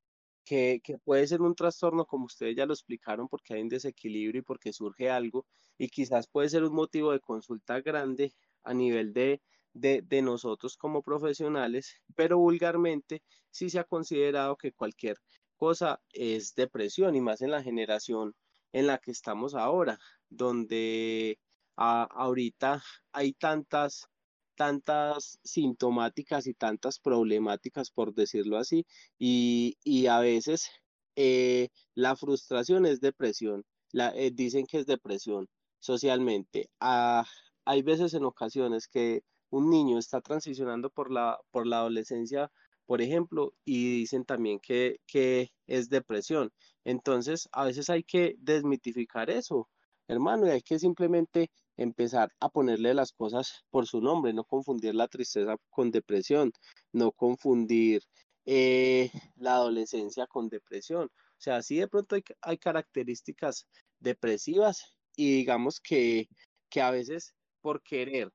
que, 0.47 0.81
puede 1.05 1.27
ser 1.27 1.43
un 1.43 1.55
trastorno, 1.55 2.07
como 2.07 2.27
ustedes 2.27 2.57
ya 2.57 2.67
lo 2.67 2.73
explicaron, 2.73 3.29
porque 3.29 3.55
hay 3.55 3.63
un 3.63 3.69
desequilibrio 3.69 4.41
y 4.41 4.45
porque 4.45 4.73
surge 4.73 5.11
algo, 5.11 5.47
y 5.77 5.89
quizás 5.89 6.29
puede 6.29 6.49
ser 6.49 6.65
un 6.65 6.75
motivo 6.75 7.13
de 7.13 7.21
consulta 7.21 7.81
grande 7.81 8.33
a 8.63 8.73
nivel 8.73 9.13
de, 9.13 9.43
de, 9.77 10.23
nosotros 10.23 10.77
como 10.77 11.03
profesionales, 11.03 12.01
pero 12.15 12.39
vulgarmente 12.39 13.23
sí 13.51 13.71
se 13.71 13.79
ha 13.79 13.85
considerado 13.85 14.57
que 14.57 14.73
cualquier 14.73 15.19
cosa 15.57 16.01
es 16.13 16.55
depresión, 16.55 17.15
y 17.15 17.21
más 17.21 17.43
en 17.43 17.51
la 17.51 17.63
generación 17.63 18.35
en 18.73 18.87
la 18.87 18.99
que 18.99 19.11
estamos 19.11 19.55
ahora, 19.55 19.99
donde 20.29 21.39
ahorita 21.77 22.83
hay 23.13 23.33
tantas 23.35 24.09
tantas 24.57 25.39
sintomáticas 25.45 26.47
y 26.47 26.55
tantas 26.55 26.99
problemáticas, 26.99 27.91
por 27.91 28.15
decirlo 28.15 28.57
así, 28.57 28.87
y, 29.19 30.07
a 30.07 30.21
veces 30.21 30.71
eh, 31.17 31.69
la 31.95 32.17
frustración 32.17 32.87
es 32.87 33.01
depresión, 33.01 33.65
la, 33.93 34.17
eh, 34.17 34.31
dicen 34.33 34.67
que 34.67 34.79
es 34.79 34.87
depresión 34.87 35.47
socialmente. 35.79 36.71
Ah, 36.81 37.27
hay 37.67 37.83
veces 37.83 38.15
en 38.15 38.25
ocasiones 38.25 38.89
que 38.89 39.23
un 39.51 39.71
niño 39.71 39.99
está 39.99 40.21
transicionando 40.21 40.91
por 40.91 41.11
la, 41.11 41.39
por 41.51 41.67
la 41.67 41.79
adolescencia, 41.79 42.51
por 42.87 43.03
ejemplo, 43.03 43.55
y 43.65 43.99
dicen 44.01 44.25
también 44.25 44.61
que, 44.61 45.01
que 45.07 45.51
es 45.67 45.89
depresión. 45.89 46.53
Entonces, 46.85 47.49
a 47.53 47.65
veces 47.65 47.91
hay 47.91 48.03
que 48.05 48.37
desmitificar 48.39 49.31
eso, 49.31 49.69
hermano, 50.09 50.47
y 50.47 50.51
hay 50.51 50.63
que 50.63 50.79
simplemente 50.79 51.51
empezar 51.77 52.33
a 52.41 52.49
ponerle 52.49 52.95
las 52.95 53.13
cosas 53.13 53.65
por 53.71 53.87
su 53.87 54.01
nombre, 54.01 54.33
no 54.33 54.45
confundir 54.45 54.95
la 54.95 55.09
tristeza 55.09 55.57
con 55.71 55.91
depresión, 55.91 56.53
no 56.93 57.13
confundir 57.13 58.03
eh, 58.47 59.11
la 59.37 59.55
adolescencia 59.57 60.27
con 60.27 60.49
depresión. 60.49 61.07
O 61.07 61.41
sea, 61.41 61.63
sí 61.63 61.77
de 61.79 61.89
pronto 61.89 62.17
hay, 62.43 62.59
características 62.59 63.67
depresivas 64.01 64.97
y 65.17 65.37
digamos 65.39 65.81
que, 65.81 66.29
que 66.71 66.81
a 66.81 66.91
veces 66.91 67.35
por 67.61 67.83
querer 67.83 68.31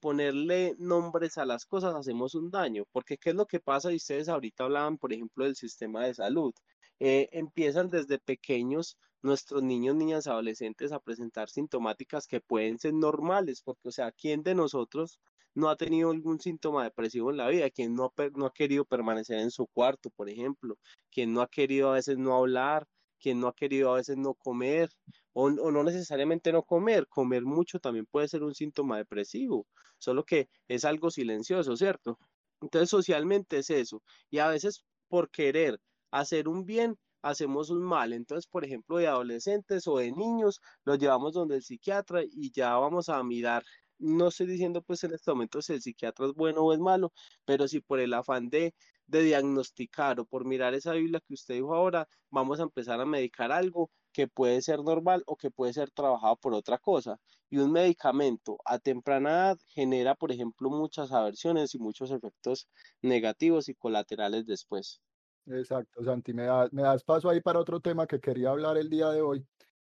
ponerle 0.00 0.74
nombres 0.78 1.38
a 1.38 1.44
las 1.46 1.66
cosas 1.66 1.94
hacemos 1.94 2.34
un 2.34 2.50
daño, 2.50 2.84
porque 2.92 3.18
¿qué 3.18 3.30
es 3.30 3.36
lo 3.36 3.46
que 3.46 3.60
pasa? 3.60 3.92
Y 3.92 3.96
ustedes 3.96 4.28
ahorita 4.28 4.64
hablaban, 4.64 4.98
por 4.98 5.12
ejemplo, 5.12 5.44
del 5.44 5.56
sistema 5.56 6.04
de 6.06 6.14
salud. 6.14 6.52
Eh, 7.00 7.28
empiezan 7.32 7.90
desde 7.90 8.18
pequeños 8.18 8.96
nuestros 9.22 9.62
niños, 9.62 9.94
niñas, 9.96 10.26
adolescentes 10.26 10.92
a 10.92 11.00
presentar 11.00 11.48
sintomáticas 11.50 12.26
que 12.26 12.40
pueden 12.40 12.78
ser 12.78 12.94
normales, 12.94 13.62
porque, 13.62 13.88
o 13.88 13.92
sea, 13.92 14.12
¿quién 14.12 14.42
de 14.42 14.54
nosotros 14.54 15.20
no 15.54 15.68
ha 15.68 15.76
tenido 15.76 16.10
algún 16.10 16.40
síntoma 16.40 16.84
depresivo 16.84 17.30
en 17.30 17.36
la 17.38 17.48
vida? 17.48 17.70
¿Quién 17.70 17.94
no 17.94 18.12
no 18.34 18.46
ha 18.46 18.52
querido 18.52 18.84
permanecer 18.84 19.38
en 19.38 19.50
su 19.50 19.66
cuarto, 19.66 20.10
por 20.10 20.28
ejemplo? 20.30 20.76
¿Quién 21.10 21.32
no 21.34 21.42
ha 21.42 21.48
querido 21.48 21.90
a 21.90 21.94
veces 21.94 22.18
no 22.18 22.34
hablar? 22.36 22.86
¿Quién 23.22 23.40
no 23.40 23.48
ha 23.48 23.54
querido 23.54 23.92
a 23.92 23.96
veces 23.96 24.16
no 24.18 24.34
comer? 24.34 24.90
O 25.32 25.50
no 25.50 25.82
necesariamente 25.84 26.52
no 26.52 26.62
comer, 26.64 27.06
comer 27.08 27.44
mucho 27.44 27.78
también 27.78 28.06
puede 28.06 28.28
ser 28.28 28.42
un 28.42 28.54
síntoma 28.54 28.98
depresivo, 28.98 29.66
solo 29.98 30.24
que 30.24 30.48
es 30.68 30.84
algo 30.84 31.10
silencioso, 31.10 31.76
¿cierto? 31.76 32.18
Entonces, 32.60 32.90
socialmente 32.90 33.58
es 33.58 33.70
eso. 33.70 34.02
Y 34.30 34.38
a 34.38 34.48
veces 34.48 34.84
por 35.08 35.30
querer 35.30 35.80
hacer 36.10 36.48
un 36.48 36.64
bien, 36.64 36.96
hacemos 37.22 37.70
un 37.70 37.82
mal. 37.82 38.12
Entonces, 38.12 38.46
por 38.46 38.64
ejemplo, 38.64 38.98
de 38.98 39.06
adolescentes 39.08 39.86
o 39.86 39.98
de 39.98 40.12
niños, 40.12 40.60
los 40.84 40.98
llevamos 40.98 41.32
donde 41.32 41.56
el 41.56 41.62
psiquiatra 41.62 42.22
y 42.24 42.50
ya 42.52 42.74
vamos 42.76 43.08
a 43.08 43.22
mirar. 43.22 43.62
No 44.02 44.28
estoy 44.28 44.46
diciendo 44.46 44.82
pues 44.82 45.04
en 45.04 45.14
este 45.14 45.30
momento 45.30 45.62
si 45.62 45.74
el 45.74 45.82
psiquiatra 45.82 46.26
es 46.26 46.34
bueno 46.34 46.62
o 46.62 46.72
es 46.72 46.78
malo, 46.80 47.12
pero 47.44 47.68
si 47.68 47.80
por 47.80 48.00
el 48.00 48.14
afán 48.14 48.50
de, 48.50 48.74
de 49.06 49.22
diagnosticar 49.22 50.20
o 50.20 50.24
por 50.24 50.44
mirar 50.44 50.74
esa 50.74 50.92
Biblia 50.92 51.20
que 51.26 51.34
usted 51.34 51.54
dijo 51.54 51.74
ahora, 51.74 52.08
vamos 52.30 52.60
a 52.60 52.64
empezar 52.64 53.00
a 53.00 53.06
medicar 53.06 53.52
algo 53.52 53.90
que 54.12 54.28
puede 54.28 54.60
ser 54.62 54.80
normal 54.82 55.22
o 55.26 55.36
que 55.36 55.50
puede 55.50 55.72
ser 55.72 55.90
trabajado 55.90 56.36
por 56.36 56.54
otra 56.54 56.78
cosa. 56.78 57.18
Y 57.48 57.58
un 57.58 57.72
medicamento 57.72 58.58
a 58.64 58.78
temprana 58.78 59.30
edad 59.30 59.58
genera, 59.68 60.14
por 60.14 60.32
ejemplo, 60.32 60.70
muchas 60.70 61.12
aversiones 61.12 61.74
y 61.74 61.78
muchos 61.78 62.10
efectos 62.10 62.68
negativos 63.00 63.68
y 63.68 63.74
colaterales 63.74 64.46
después. 64.46 65.00
Exacto, 65.46 66.04
Santi, 66.04 66.32
me, 66.32 66.44
das 66.44 67.02
paso 67.02 67.28
ahí 67.28 67.40
para 67.40 67.58
otro 67.58 67.80
tema 67.80 68.06
que 68.06 68.20
quería 68.20 68.50
hablar 68.50 68.76
el 68.76 68.88
día 68.88 69.10
de 69.10 69.22
hoy. 69.22 69.46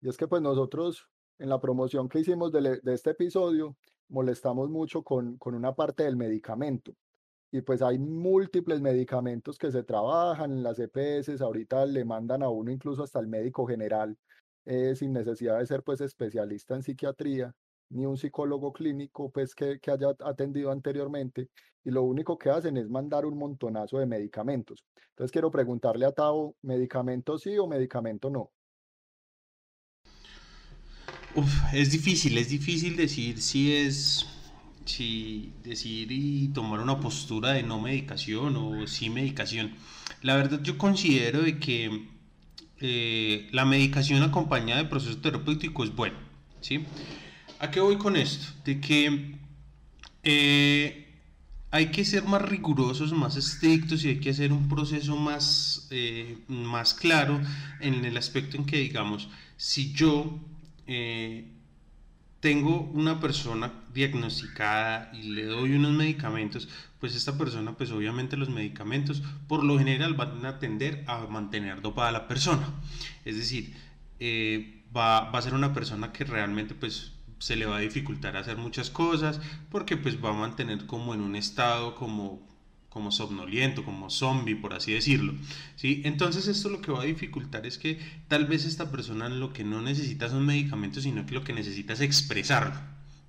Y 0.00 0.08
es 0.08 0.16
que 0.16 0.28
pues 0.28 0.40
nosotros 0.40 1.08
en 1.38 1.48
la 1.48 1.60
promoción 1.60 2.08
que 2.08 2.20
hicimos 2.20 2.52
de, 2.52 2.80
este 2.86 3.10
episodio 3.10 3.76
molestamos 4.12 4.70
mucho 4.70 5.02
con, 5.02 5.38
con 5.38 5.54
una 5.54 5.74
parte 5.74 6.04
del 6.04 6.16
medicamento. 6.16 6.92
Y 7.50 7.62
pues 7.62 7.82
hay 7.82 7.98
múltiples 7.98 8.80
medicamentos 8.80 9.58
que 9.58 9.72
se 9.72 9.82
trabajan 9.82 10.52
en 10.52 10.62
las 10.62 10.78
EPS, 10.78 11.40
ahorita 11.40 11.84
le 11.86 12.04
mandan 12.04 12.42
a 12.42 12.48
uno 12.48 12.70
incluso 12.70 13.02
hasta 13.02 13.20
el 13.20 13.26
médico 13.26 13.66
general 13.66 14.16
eh, 14.64 14.94
sin 14.94 15.12
necesidad 15.12 15.58
de 15.58 15.66
ser 15.66 15.82
pues 15.82 16.00
especialista 16.00 16.74
en 16.74 16.82
psiquiatría 16.82 17.52
ni 17.90 18.06
un 18.06 18.16
psicólogo 18.16 18.72
clínico 18.72 19.30
pues 19.30 19.54
que, 19.54 19.78
que, 19.80 19.90
haya 19.90 20.14
atendido 20.20 20.70
anteriormente 20.70 21.48
y 21.84 21.90
lo 21.90 22.04
único 22.04 22.38
que 22.38 22.48
hacen 22.48 22.76
es 22.76 22.88
mandar 22.88 23.26
un 23.26 23.36
montonazo 23.36 23.98
de 23.98 24.06
medicamentos. 24.06 24.84
Entonces 25.10 25.32
quiero 25.32 25.50
preguntarle 25.50 26.06
a 26.06 26.12
Tao, 26.12 26.54
¿medicamento 26.62 27.38
sí 27.38 27.58
o 27.58 27.66
medicamento 27.66 28.30
no? 28.30 28.50
Es 31.72 31.90
difícil, 31.90 32.36
es 32.38 32.48
difícil 32.48 32.96
decir 32.96 33.40
si 33.40 33.72
es, 33.72 34.26
si 34.84 35.52
decir 35.62 36.10
y 36.10 36.48
tomar 36.48 36.80
una 36.80 37.00
postura 37.00 37.52
de 37.52 37.62
no 37.62 37.80
medicación 37.80 38.56
o 38.56 38.86
sí 38.86 39.10
medicación. 39.10 39.72
La 40.22 40.36
verdad 40.36 40.60
yo 40.62 40.78
considero 40.78 41.42
de 41.42 41.58
que 41.58 42.08
eh, 42.80 43.48
la 43.52 43.64
medicación 43.64 44.22
acompañada 44.22 44.82
de 44.82 44.88
proceso 44.88 45.18
terapéutico 45.18 45.84
es 45.84 45.94
bueno, 45.94 46.16
¿sí? 46.60 46.84
¿A 47.60 47.70
qué 47.70 47.80
voy 47.80 47.96
con 47.96 48.16
esto? 48.16 48.52
De 48.64 48.80
que 48.80 49.36
eh, 50.24 51.08
hay 51.70 51.86
que 51.86 52.04
ser 52.04 52.24
más 52.24 52.42
rigurosos, 52.42 53.12
más 53.12 53.36
estrictos 53.36 54.04
y 54.04 54.08
hay 54.08 54.20
que 54.20 54.30
hacer 54.30 54.52
un 54.52 54.68
proceso 54.68 55.16
más, 55.16 55.86
eh, 55.90 56.38
más 56.48 56.92
claro 56.92 57.40
en 57.80 58.04
el 58.04 58.16
aspecto 58.16 58.56
en 58.56 58.66
que, 58.66 58.78
digamos, 58.78 59.28
si 59.56 59.92
yo 59.92 60.38
eh, 60.92 61.46
tengo 62.40 62.80
una 62.92 63.20
persona 63.20 63.72
diagnosticada 63.94 65.10
y 65.14 65.30
le 65.30 65.44
doy 65.44 65.74
unos 65.74 65.92
medicamentos, 65.92 66.68
pues 67.00 67.14
esta 67.14 67.38
persona, 67.38 67.76
pues 67.76 67.90
obviamente 67.92 68.36
los 68.36 68.50
medicamentos 68.50 69.22
por 69.48 69.64
lo 69.64 69.78
general 69.78 70.14
van 70.14 70.44
a 70.44 70.58
tender 70.58 71.04
a 71.06 71.26
mantener 71.26 71.80
dopada 71.80 72.08
a 72.08 72.12
la 72.12 72.28
persona. 72.28 72.68
Es 73.24 73.36
decir, 73.36 73.74
va, 74.94 75.30
va, 75.30 75.38
a 75.38 75.42
ser 75.42 75.54
una 75.54 75.72
persona 75.72 76.12
que 76.12 76.24
realmente 76.24 76.74
pues 76.74 77.12
se 77.38 77.56
le 77.56 77.66
va 77.66 77.78
a 77.78 77.80
dificultar 77.80 78.36
hacer 78.36 78.56
muchas 78.56 78.90
cosas 78.90 79.40
porque 79.70 79.96
pues 79.96 80.22
va 80.22 80.30
a 80.30 80.32
mantener 80.34 80.86
como 80.86 81.14
en 81.14 81.20
un 81.20 81.34
estado 81.34 81.96
como 81.96 82.51
como 82.92 83.10
somnoliento, 83.10 83.84
como 83.84 84.10
zombie, 84.10 84.54
por 84.54 84.74
así 84.74 84.92
decirlo. 84.92 85.34
¿sí? 85.76 86.02
Entonces 86.04 86.46
esto 86.46 86.68
lo 86.68 86.82
que 86.82 86.92
va 86.92 87.02
a 87.02 87.06
dificultar 87.06 87.66
es 87.66 87.78
que 87.78 87.98
tal 88.28 88.44
vez 88.44 88.66
esta 88.66 88.90
persona 88.90 89.30
lo 89.30 89.52
que 89.52 89.64
no 89.64 89.80
necesita 89.80 90.28
son 90.28 90.44
medicamentos, 90.44 91.04
sino 91.04 91.24
que 91.24 91.34
lo 91.34 91.42
que 91.42 91.54
necesita 91.54 91.94
es 91.94 92.02
expresarlo. 92.02 92.78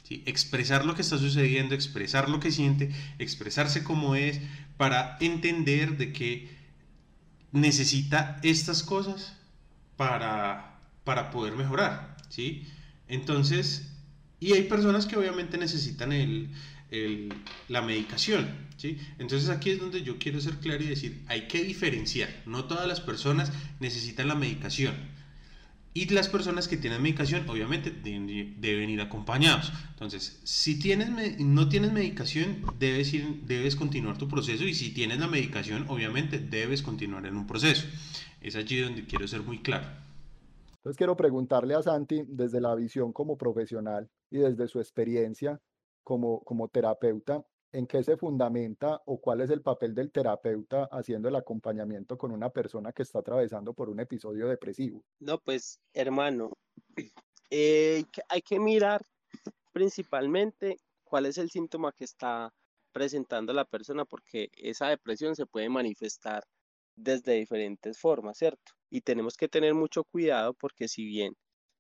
¿sí? 0.04 0.22
Expresar 0.26 0.84
lo 0.86 0.96
que 0.96 1.02
está 1.02 1.18
sucediendo, 1.18 1.76
expresar 1.76 2.28
lo 2.28 2.42
que 2.42 2.52
siente, 2.52 2.92
expresarse 3.20 3.84
como 3.84 4.16
es, 4.16 4.42
para 4.76 5.18
entender 5.22 5.98
de 5.98 6.12
que 6.12 6.50
necesita 7.54 8.40
estas 8.44 8.84
cosas 8.84 9.38
para, 9.96 10.82
para 11.06 11.32
poder 11.32 11.54
mejorar. 11.56 12.18
¿sí? 12.28 12.68
Entonces, 13.08 13.94
y 14.42 14.52
hay 14.52 14.64
personas 14.64 15.06
que 15.06 15.16
obviamente 15.16 15.58
necesitan 15.58 16.12
el, 16.12 16.50
la 17.68 17.82
medicación, 17.82 18.48
¿sí? 18.78 18.98
Entonces 19.18 19.50
aquí 19.50 19.72
es 19.72 19.80
donde 19.80 20.04
yo 20.04 20.18
quiero 20.20 20.40
ser 20.40 20.56
claro 20.56 20.84
y 20.84 20.88
decir, 20.88 21.24
hay 21.28 21.48
que 21.48 21.64
diferenciar, 21.64 22.30
no 22.46 22.66
todas 22.66 22.88
las 22.88 23.02
personas 23.02 23.52
necesitan 23.80 24.28
la 24.28 24.36
medicación. 24.36 24.96
Y 25.96 26.10
las 26.10 26.28
personas 26.28 26.68
que 26.68 26.76
tienen 26.76 27.04
medicación, 27.04 27.48
obviamente, 27.48 27.92
deben, 27.92 28.90
ir 28.90 29.00
acompañados. 29.00 29.72
Entonces, 29.92 30.40
si 30.44 30.80
tienes, 30.80 31.40
no 31.40 31.70
tienes 31.70 31.92
medicación, 31.92 32.64
debes, 32.80 33.14
debes 33.46 33.76
continuar 33.76 34.18
tu 34.18 34.28
proceso. 34.28 34.64
Y 34.64 34.74
si 34.74 34.92
tienes 34.92 35.20
la 35.20 35.28
medicación, 35.28 35.86
obviamente, 35.90 36.40
debes 36.40 36.82
continuar 36.82 37.28
en 37.28 37.38
un 37.38 37.46
proceso. 37.46 37.86
Es 38.42 38.56
allí 38.56 38.80
donde 38.80 39.06
quiero 39.06 39.28
ser 39.28 39.44
muy 39.44 39.60
claro. 39.60 39.86
Entonces, 40.78 40.98
quiero 40.98 41.16
preguntarle 41.16 41.76
a 41.76 41.84
Santi, 41.84 42.24
desde 42.28 42.60
la 42.60 42.74
visión 42.74 43.14
como 43.14 43.38
profesional, 43.38 44.10
y 44.32 44.40
desde 44.40 44.68
su 44.68 44.80
experiencia 44.80 45.62
como, 46.04 46.42
como 46.44 46.68
terapeuta, 46.68 47.44
¿en 47.72 47.88
qué 47.88 48.04
se 48.04 48.18
fundamenta 48.18 49.02
o 49.06 49.20
cuál 49.20 49.42
es 49.42 49.50
el 49.50 49.62
papel 49.62 49.96
del 49.96 50.12
terapeuta 50.12 50.86
haciendo 50.92 51.28
el 51.30 51.36
acompañamiento 51.36 52.18
con 52.18 52.32
una 52.32 52.50
persona 52.50 52.94
que 52.94 53.04
está 53.04 53.20
atravesando 53.20 53.74
por 53.74 53.90
un 53.90 54.00
episodio 54.00 54.48
depresivo? 54.48 55.04
No, 55.20 55.40
pues 55.40 55.80
hermano, 55.94 56.52
eh, 57.50 58.06
hay 58.30 58.42
que 58.42 58.60
mirar 58.60 59.02
principalmente 59.72 60.78
cuál 61.04 61.26
es 61.26 61.38
el 61.38 61.50
síntoma 61.50 61.92
que 61.92 62.04
está 62.04 62.54
presentando 62.92 63.54
la 63.54 63.66
persona, 63.66 64.06
porque 64.06 64.50
esa 64.54 64.88
depresión 64.88 65.36
se 65.36 65.48
puede 65.48 65.68
manifestar 65.68 66.44
desde 66.96 67.34
diferentes 67.34 68.00
formas, 68.00 68.38
¿cierto? 68.38 68.74
Y 68.90 69.02
tenemos 69.02 69.36
que 69.36 69.48
tener 69.48 69.74
mucho 69.74 70.04
cuidado 70.04 70.54
porque 70.54 70.88
si 70.88 71.06
bien 71.06 71.34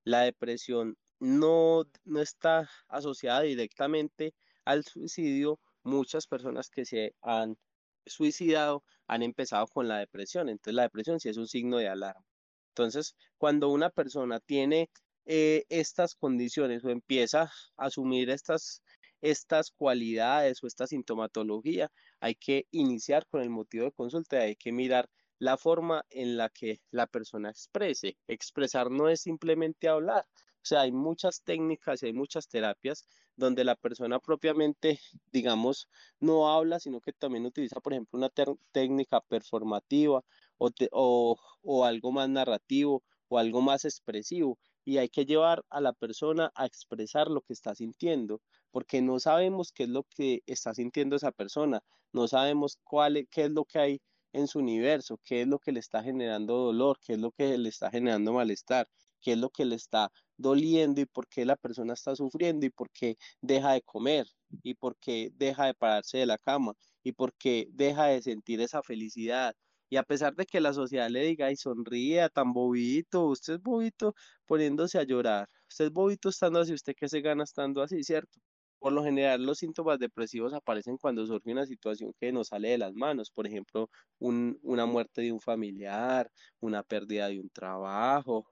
la 0.03 0.21
depresión 0.21 0.95
no, 1.23 1.85
no 2.03 2.21
está 2.21 2.69
asociada 2.89 3.41
directamente 3.41 4.33
al 4.65 4.83
suicidio. 4.83 5.59
Muchas 5.83 6.27
personas 6.27 6.69
que 6.69 6.85
se 6.85 7.15
han 7.21 7.57
suicidado 8.05 8.83
han 9.07 9.23
empezado 9.23 9.67
con 9.67 9.87
la 9.87 9.99
depresión. 9.99 10.49
Entonces 10.49 10.75
la 10.75 10.83
depresión 10.83 11.19
sí 11.19 11.29
es 11.29 11.37
un 11.37 11.47
signo 11.47 11.77
de 11.77 11.87
alarma. 11.87 12.25
Entonces, 12.71 13.15
cuando 13.37 13.69
una 13.69 13.89
persona 13.89 14.39
tiene 14.41 14.89
eh, 15.25 15.63
estas 15.69 16.15
condiciones 16.15 16.83
o 16.83 16.89
empieza 16.89 17.43
a 17.43 17.85
asumir 17.85 18.29
estas, 18.29 18.81
estas 19.21 19.71
cualidades 19.71 20.61
o 20.61 20.67
esta 20.67 20.87
sintomatología, 20.87 21.89
hay 22.19 22.35
que 22.35 22.67
iniciar 22.71 23.25
con 23.27 23.41
el 23.41 23.49
motivo 23.49 23.85
de 23.85 23.91
consulta, 23.91 24.39
hay 24.39 24.55
que 24.57 24.73
mirar 24.73 25.09
la 25.39 25.57
forma 25.57 26.03
en 26.09 26.35
la 26.35 26.49
que 26.49 26.81
la 26.91 27.07
persona 27.07 27.49
exprese. 27.49 28.17
Expresar 28.27 28.91
no 28.91 29.07
es 29.09 29.21
simplemente 29.21 29.87
hablar, 29.87 30.25
o 30.63 30.65
sea, 30.65 30.81
hay 30.81 30.93
muchas 30.93 31.41
técnicas 31.43 32.01
y 32.01 32.07
hay 32.07 32.13
muchas 32.13 32.47
terapias 32.47 33.05
donde 33.35 33.65
la 33.65 33.75
persona 33.75 34.19
propiamente, 34.19 34.99
digamos, 35.31 35.89
no 36.19 36.49
habla, 36.49 36.79
sino 36.79 37.01
que 37.01 37.11
también 37.11 37.45
utiliza, 37.45 37.81
por 37.81 37.93
ejemplo, 37.93 38.17
una 38.17 38.29
técnica 38.71 39.19
performativa 39.21 40.23
o, 40.57 40.69
o, 40.91 41.37
o 41.63 41.85
algo 41.85 42.11
más 42.13 42.29
narrativo 42.29 43.03
o 43.27 43.37
algo 43.37 43.61
más 43.61 43.83
expresivo. 43.83 44.57
Y 44.85 44.97
hay 44.99 45.09
que 45.09 45.25
llevar 45.25 45.65
a 45.69 45.81
la 45.81 45.91
persona 45.93 46.51
a 46.55 46.65
expresar 46.65 47.27
lo 47.27 47.41
que 47.41 47.53
está 47.53 47.75
sintiendo, 47.75 48.41
porque 48.71 49.01
no 49.01 49.19
sabemos 49.19 49.71
qué 49.73 49.83
es 49.83 49.89
lo 49.89 50.03
que 50.03 50.43
está 50.45 50.73
sintiendo 50.73 51.15
esa 51.17 51.31
persona, 51.31 51.83
no 52.13 52.27
sabemos 52.27 52.77
cuál, 52.83 53.17
e, 53.17 53.25
qué 53.27 53.45
es 53.45 53.51
lo 53.51 53.65
que 53.65 53.79
hay 53.79 54.01
en 54.33 54.47
su 54.47 54.59
universo, 54.59 55.19
qué 55.23 55.41
es 55.41 55.47
lo 55.47 55.59
que 55.59 55.71
le 55.71 55.79
está 55.79 56.03
generando 56.03 56.55
dolor, 56.57 56.99
qué 57.05 57.13
es 57.13 57.19
lo 57.19 57.31
que 57.31 57.57
le 57.57 57.69
está 57.69 57.91
generando 57.91 58.33
malestar, 58.33 58.87
qué 59.23 59.33
es 59.33 59.37
lo 59.39 59.49
que 59.49 59.65
le 59.65 59.75
está 59.75 60.09
doliendo 60.37 61.01
y 61.01 61.05
por 61.05 61.27
qué 61.27 61.45
la 61.45 61.55
persona 61.55 61.93
está 61.93 62.15
sufriendo 62.15 62.65
y 62.65 62.69
por 62.69 62.89
qué 62.91 63.15
deja 63.41 63.73
de 63.73 63.81
comer 63.81 64.27
y 64.63 64.75
por 64.75 64.97
qué 64.97 65.31
deja 65.33 65.65
de 65.67 65.73
pararse 65.73 66.17
de 66.19 66.25
la 66.27 66.37
cama 66.37 66.73
y 67.03 67.13
por 67.13 67.33
qué 67.35 67.67
deja 67.71 68.05
de 68.07 68.21
sentir 68.21 68.61
esa 68.61 68.81
felicidad. 68.83 69.55
Y 69.89 69.97
a 69.97 70.03
pesar 70.03 70.35
de 70.35 70.45
que 70.45 70.59
la 70.59 70.73
sociedad 70.73 71.09
le 71.09 71.21
diga, 71.21 71.51
y 71.51 71.55
sonríe, 71.55 72.27
tan 72.29 72.51
bobito, 72.53 73.27
usted 73.27 73.55
es 73.55 73.61
bobito 73.61 74.15
poniéndose 74.47 74.97
a 74.97 75.03
llorar, 75.03 75.47
usted 75.69 75.85
es 75.85 75.91
bobito 75.91 76.29
estando 76.29 76.59
así, 76.59 76.73
usted 76.73 76.93
que 76.97 77.07
se 77.09 77.21
gana 77.21 77.43
estando 77.43 77.81
así, 77.83 78.03
¿cierto? 78.03 78.39
Por 78.79 78.91
lo 78.93 79.03
general, 79.03 79.45
los 79.45 79.59
síntomas 79.59 79.99
depresivos 79.99 80.53
aparecen 80.53 80.97
cuando 80.97 81.25
surge 81.25 81.51
una 81.51 81.65
situación 81.65 82.11
que 82.19 82.31
nos 82.33 82.49
sale 82.49 82.69
de 82.69 82.77
las 82.79 82.93
manos, 82.93 83.31
por 83.31 83.47
ejemplo, 83.47 83.89
una 84.19 84.85
muerte 84.85 85.21
de 85.21 85.31
un 85.31 85.39
familiar, 85.39 86.29
una 86.59 86.83
pérdida 86.83 87.27
de 87.29 87.39
un 87.39 87.49
trabajo, 87.49 88.45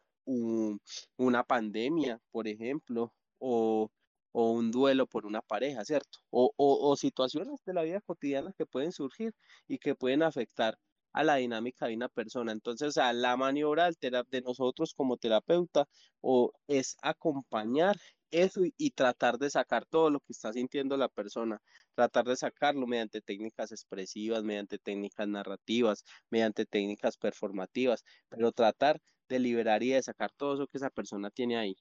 una 1.17 1.43
pandemia, 1.43 2.19
por 2.31 2.47
ejemplo, 2.47 3.13
o, 3.39 3.89
un 4.33 4.71
duelo 4.71 5.07
por 5.07 5.25
una 5.25 5.41
pareja, 5.41 5.83
¿cierto? 5.85 6.19
O, 6.29 6.95
situaciones 6.97 7.59
de 7.65 7.73
la 7.73 7.83
vida 7.83 8.01
cotidiana 8.01 8.53
que 8.57 8.65
pueden 8.65 8.91
surgir 8.91 9.33
y 9.67 9.77
que 9.77 9.95
pueden 9.95 10.23
afectar 10.23 10.77
a 11.13 11.23
la 11.23 11.35
dinámica 11.35 11.87
de 11.87 11.95
una 11.95 12.09
persona. 12.09 12.51
Entonces, 12.53 12.97
a 12.97 13.11
la 13.13 13.35
maniobra 13.37 13.89
de 13.91 14.41
nosotros 14.41 14.93
como 14.93 15.17
terapeuta 15.17 15.87
o 16.21 16.51
es 16.67 16.95
acompañar 17.01 17.97
eso 18.31 18.61
y, 18.77 18.91
tratar 18.91 19.37
de 19.37 19.49
sacar 19.49 19.85
todo 19.85 20.09
lo 20.09 20.19
que 20.21 20.33
está 20.33 20.53
sintiendo 20.53 20.97
la 20.97 21.09
persona, 21.09 21.61
tratar 21.95 22.25
de 22.25 22.37
sacarlo 22.37 22.87
mediante 22.87 23.21
técnicas 23.21 23.71
expresivas, 23.71 24.43
mediante 24.43 24.79
técnicas 24.79 25.27
narrativas, 25.27 26.05
mediante 26.29 26.65
técnicas 26.65 27.17
performativas, 27.17 28.03
pero 28.29 28.51
tratar 28.51 29.01
de 29.31 29.39
liberar 29.39 29.81
y 29.83 29.91
de 29.91 30.03
sacar 30.03 30.31
todo 30.35 30.55
eso 30.55 30.67
que 30.67 30.77
esa 30.77 30.89
persona 30.89 31.29
tiene 31.31 31.57
ahí. 31.57 31.75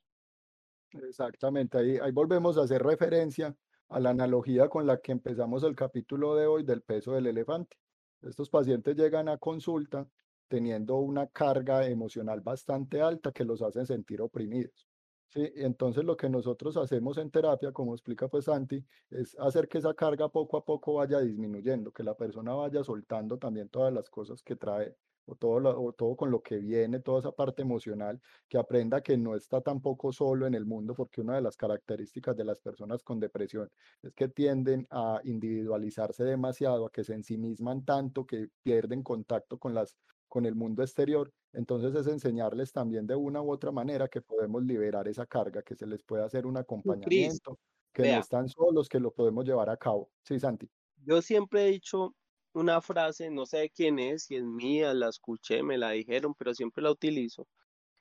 Exactamente, 0.93 1.79
ahí, 1.79 1.99
ahí 1.99 2.13
volvemos 2.13 2.57
a 2.59 2.63
hacer 2.63 2.83
referencia 2.83 3.55
a 3.89 4.01
la 4.01 4.11
analogía 4.11 4.69
con 4.69 4.87
la 4.87 5.01
que 5.01 5.13
empezamos 5.13 5.63
el 5.65 5.75
capítulo 5.75 6.37
de 6.37 6.47
hoy 6.47 6.65
del 6.65 6.83
peso 6.83 7.13
del 7.13 7.27
elefante. 7.27 7.77
Estos 8.23 8.51
pacientes 8.51 8.97
llegan 8.97 9.29
a 9.29 9.39
consulta 9.39 10.09
teniendo 10.49 10.97
una 10.97 11.27
carga 11.29 11.87
emocional 11.87 12.41
bastante 12.41 13.01
alta 13.01 13.33
que 13.33 13.45
los 13.45 13.63
hace 13.63 13.85
sentir 13.87 14.21
oprimidos. 14.21 14.89
Sí, 15.29 15.49
entonces 15.55 16.03
lo 16.05 16.17
que 16.17 16.29
nosotros 16.29 16.77
hacemos 16.77 17.17
en 17.17 17.31
terapia, 17.31 17.71
como 17.71 17.95
explica 17.95 18.27
pues 18.29 18.47
Santi, 18.47 18.85
es 19.11 19.37
hacer 19.39 19.69
que 19.69 19.79
esa 19.79 19.95
carga 19.95 20.29
poco 20.29 20.57
a 20.57 20.65
poco 20.65 20.95
vaya 20.95 21.21
disminuyendo, 21.21 21.93
que 21.93 22.03
la 22.03 22.17
persona 22.17 22.53
vaya 22.55 22.83
soltando 22.83 23.39
también 23.39 23.69
todas 23.69 23.93
las 23.93 24.11
cosas 24.11 24.43
que 24.43 24.57
trae 24.57 24.97
o 25.27 25.37
todo, 25.37 25.93
todo 25.93 26.17
con 26.17 26.31
lo 26.31 26.43
que 26.43 26.59
viene, 26.59 27.01
toda 27.01 27.21
esa 27.21 27.33
parte 27.33 27.63
emocional, 27.63 28.21
que 28.49 28.59
aprenda 28.59 29.03
que 29.03 29.17
no 29.17 29.37
está 29.37 29.61
tampoco 29.61 30.13
solo 30.13 30.47
en 30.47 30.55
el 30.55 30.67
mundo, 30.67 30.95
porque 30.95 31.21
una 31.21 31.37
de 31.37 31.43
las 31.43 31.57
características 31.57 32.37
de 32.37 32.45
las 32.45 32.61
personas 32.61 33.03
con 33.03 33.21
depresión 33.21 33.71
es 34.03 34.15
que 34.15 34.29
tienden 34.29 34.87
a 34.91 35.21
individualizarse 35.25 36.25
demasiado, 36.25 36.87
a 36.87 36.91
que 36.91 37.05
se 37.05 37.15
ensimisman 37.15 37.85
tanto 37.85 38.27
que 38.27 38.49
pierden 38.63 39.03
contacto 39.03 39.59
con 39.59 39.75
las 39.75 39.97
con 40.29 40.47
el 40.47 40.55
mundo 40.55 40.85
exterior, 40.85 41.33
entonces 41.53 41.93
es 41.97 42.07
enseñarles 42.07 42.73
también 42.73 43.05
de 43.05 43.17
una 43.17 43.43
u 43.43 43.51
otra 43.51 43.73
manera 43.73 44.07
que 44.07 44.23
podemos 44.23 44.63
liberar 44.63 45.09
esa 45.09 45.27
carga, 45.27 45.61
que 45.61 45.75
se 45.75 45.89
les 45.89 46.05
puede 46.05 46.23
hacer 46.23 46.47
un 46.47 46.57
acompañamiento, 46.57 47.59
que 47.93 48.03
no 48.13 48.21
están 48.21 48.49
solos, 48.49 48.89
que 48.89 49.01
lo 49.01 49.13
podemos 49.13 49.45
llevar 49.45 49.69
a 49.71 49.77
cabo. 49.77 50.09
Sí, 50.23 50.39
Santi. 50.39 50.71
Yo 51.05 51.21
siempre 51.21 51.65
he 51.65 51.71
dicho 51.73 52.15
una 52.53 52.81
frase, 52.81 53.31
no 53.31 53.47
sé 53.47 53.59
de 53.59 53.71
quién 53.71 53.99
es, 53.99 54.25
si 54.25 54.37
es 54.37 54.45
mía, 54.45 54.95
la 54.95 55.09
escuché, 55.09 55.63
me 55.63 55.79
la 55.79 55.91
dijeron, 55.91 56.35
pero 56.35 56.55
siempre 56.55 56.83
la 56.83 56.91
utilizo. 56.91 57.47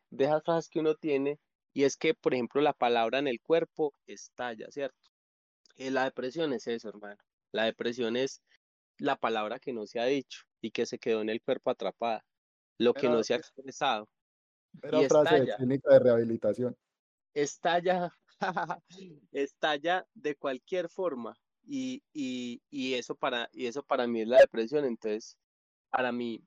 De 0.09 0.25
esas 0.25 0.43
frases 0.43 0.69
que 0.69 0.79
uno 0.79 0.95
tiene 0.95 1.39
Y 1.73 1.83
es 1.83 1.97
que, 1.97 2.15
por 2.15 2.33
ejemplo, 2.33 2.61
la 2.61 2.73
palabra 2.73 3.19
en 3.19 3.27
el 3.27 3.39
cuerpo 3.41 3.93
estalla, 4.07 4.67
¿cierto? 4.71 4.97
Eh, 5.75 5.91
la 5.91 6.05
depresión 6.05 6.51
es 6.53 6.65
eso, 6.67 6.89
hermano. 6.89 7.21
La 7.51 7.65
depresión 7.65 8.17
es 8.17 8.41
la 8.97 9.15
palabra 9.15 9.59
que 9.59 9.71
no 9.71 9.85
se 9.85 9.99
ha 9.99 10.05
dicho 10.05 10.41
y 10.61 10.71
que 10.71 10.85
se 10.85 10.97
quedó 10.97 11.21
en 11.21 11.29
el 11.29 11.41
cuerpo 11.41 11.69
atrapada, 11.69 12.25
lo 12.77 12.93
que 12.93 13.07
no 13.07 13.23
se 13.23 13.33
ha 13.33 13.37
expresado. 13.37 14.09
Era 14.81 15.07
frase 15.07 15.41
de 15.41 15.55
clínica 15.55 15.93
de 15.93 15.99
rehabilitación. 15.99 16.77
Estalla, 17.33 18.11
estalla 19.31 20.07
de 20.13 20.35
cualquier 20.35 20.89
forma 20.89 21.35
y, 21.69 22.03
y, 22.13 22.63
y, 22.71 22.95
eso 22.95 23.15
para, 23.15 23.47
y 23.53 23.67
eso 23.67 23.83
para 23.83 24.07
mí 24.07 24.21
es 24.21 24.27
la 24.27 24.39
depresión. 24.39 24.85
Entonces, 24.85 25.37
para 25.91 26.11
mí, 26.11 26.41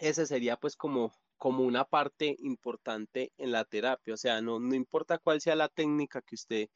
ese 0.00 0.26
sería 0.26 0.56
pues 0.56 0.74
como, 0.74 1.12
como 1.36 1.64
una 1.64 1.84
parte 1.84 2.36
importante 2.38 3.32
en 3.36 3.52
la 3.52 3.66
terapia. 3.66 4.14
O 4.14 4.16
sea, 4.16 4.40
no, 4.40 4.58
no 4.58 4.74
importa 4.74 5.18
cuál 5.18 5.42
sea 5.42 5.54
la 5.54 5.68
técnica 5.68 6.22
que 6.22 6.34
usted 6.34 6.68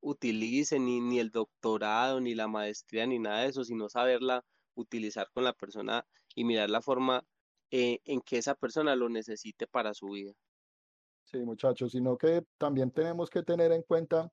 utilice, 0.00 0.80
ni, 0.80 1.00
ni 1.00 1.20
el 1.20 1.30
doctorado, 1.30 2.20
ni 2.20 2.34
la 2.34 2.48
maestría, 2.48 3.06
ni 3.06 3.20
nada 3.20 3.42
de 3.42 3.50
eso, 3.50 3.64
sino 3.64 3.88
saberla 3.88 4.44
utilizar 4.74 5.30
con 5.32 5.44
la 5.44 5.52
persona 5.52 6.04
y 6.34 6.42
mirar 6.42 6.68
la 6.68 6.82
forma 6.82 7.24
eh, 7.70 8.00
en 8.04 8.20
que 8.22 8.38
esa 8.38 8.56
persona 8.56 8.96
lo 8.96 9.08
necesite 9.08 9.68
para 9.68 9.94
su 9.94 10.08
vida. 10.08 10.32
Sí, 11.26 11.38
muchachos, 11.38 11.92
sino 11.92 12.18
que 12.18 12.44
también 12.58 12.90
tenemos 12.90 13.30
que 13.30 13.44
tener 13.44 13.70
en 13.70 13.82
cuenta 13.82 14.30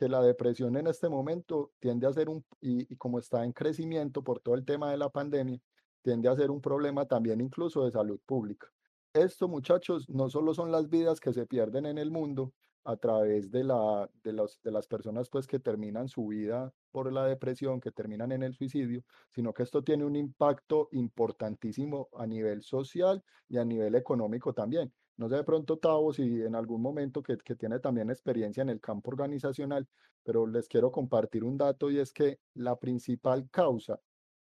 que 0.00 0.08
la 0.08 0.22
depresión 0.22 0.78
en 0.78 0.86
este 0.86 1.10
momento 1.10 1.72
tiende 1.78 2.06
a 2.06 2.12
ser 2.14 2.30
un, 2.30 2.42
y, 2.60 2.90
y 2.90 2.96
como 2.96 3.18
está 3.18 3.44
en 3.44 3.52
crecimiento 3.52 4.24
por 4.24 4.40
todo 4.40 4.54
el 4.54 4.64
tema 4.64 4.90
de 4.90 4.96
la 4.96 5.10
pandemia, 5.10 5.60
tiende 6.00 6.30
a 6.30 6.36
ser 6.36 6.50
un 6.50 6.62
problema 6.62 7.06
también 7.06 7.42
incluso 7.42 7.84
de 7.84 7.90
salud 7.90 8.18
pública. 8.24 8.66
Esto, 9.12 9.46
muchachos, 9.46 10.08
no 10.08 10.30
solo 10.30 10.54
son 10.54 10.72
las 10.72 10.88
vidas 10.88 11.20
que 11.20 11.34
se 11.34 11.44
pierden 11.44 11.84
en 11.84 11.98
el 11.98 12.10
mundo, 12.10 12.54
a 12.84 12.96
través 12.96 13.50
de, 13.50 13.64
la, 13.64 14.10
de, 14.22 14.32
los, 14.32 14.60
de 14.62 14.70
las 14.70 14.86
personas 14.86 15.28
pues 15.28 15.46
que 15.46 15.58
terminan 15.58 16.08
su 16.08 16.28
vida 16.28 16.72
por 16.90 17.12
la 17.12 17.26
depresión, 17.26 17.80
que 17.80 17.92
terminan 17.92 18.32
en 18.32 18.42
el 18.42 18.54
suicidio, 18.54 19.04
sino 19.28 19.52
que 19.52 19.62
esto 19.62 19.84
tiene 19.84 20.04
un 20.04 20.16
impacto 20.16 20.88
importantísimo 20.92 22.08
a 22.16 22.26
nivel 22.26 22.62
social 22.62 23.22
y 23.48 23.58
a 23.58 23.64
nivel 23.64 23.94
económico 23.94 24.54
también. 24.54 24.92
No 25.20 25.28
sé 25.28 25.36
de 25.36 25.44
pronto, 25.44 25.76
Tavo, 25.76 26.14
si 26.14 26.40
en 26.40 26.54
algún 26.54 26.80
momento 26.80 27.22
que, 27.22 27.36
tiene 27.36 27.78
también 27.78 28.08
experiencia 28.08 28.62
en 28.62 28.70
el 28.70 28.80
campo 28.80 29.10
organizacional, 29.10 29.86
pero 30.22 30.46
les 30.46 30.66
quiero 30.66 30.90
compartir 30.90 31.44
un 31.44 31.58
dato 31.58 31.90
y 31.90 31.98
es 31.98 32.10
que 32.10 32.40
la 32.54 32.78
principal 32.78 33.46
causa 33.50 34.00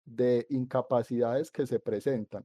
de 0.04 0.46
incapacidades 0.50 1.50
que 1.50 1.66
se 1.66 1.80
presentan 1.80 2.44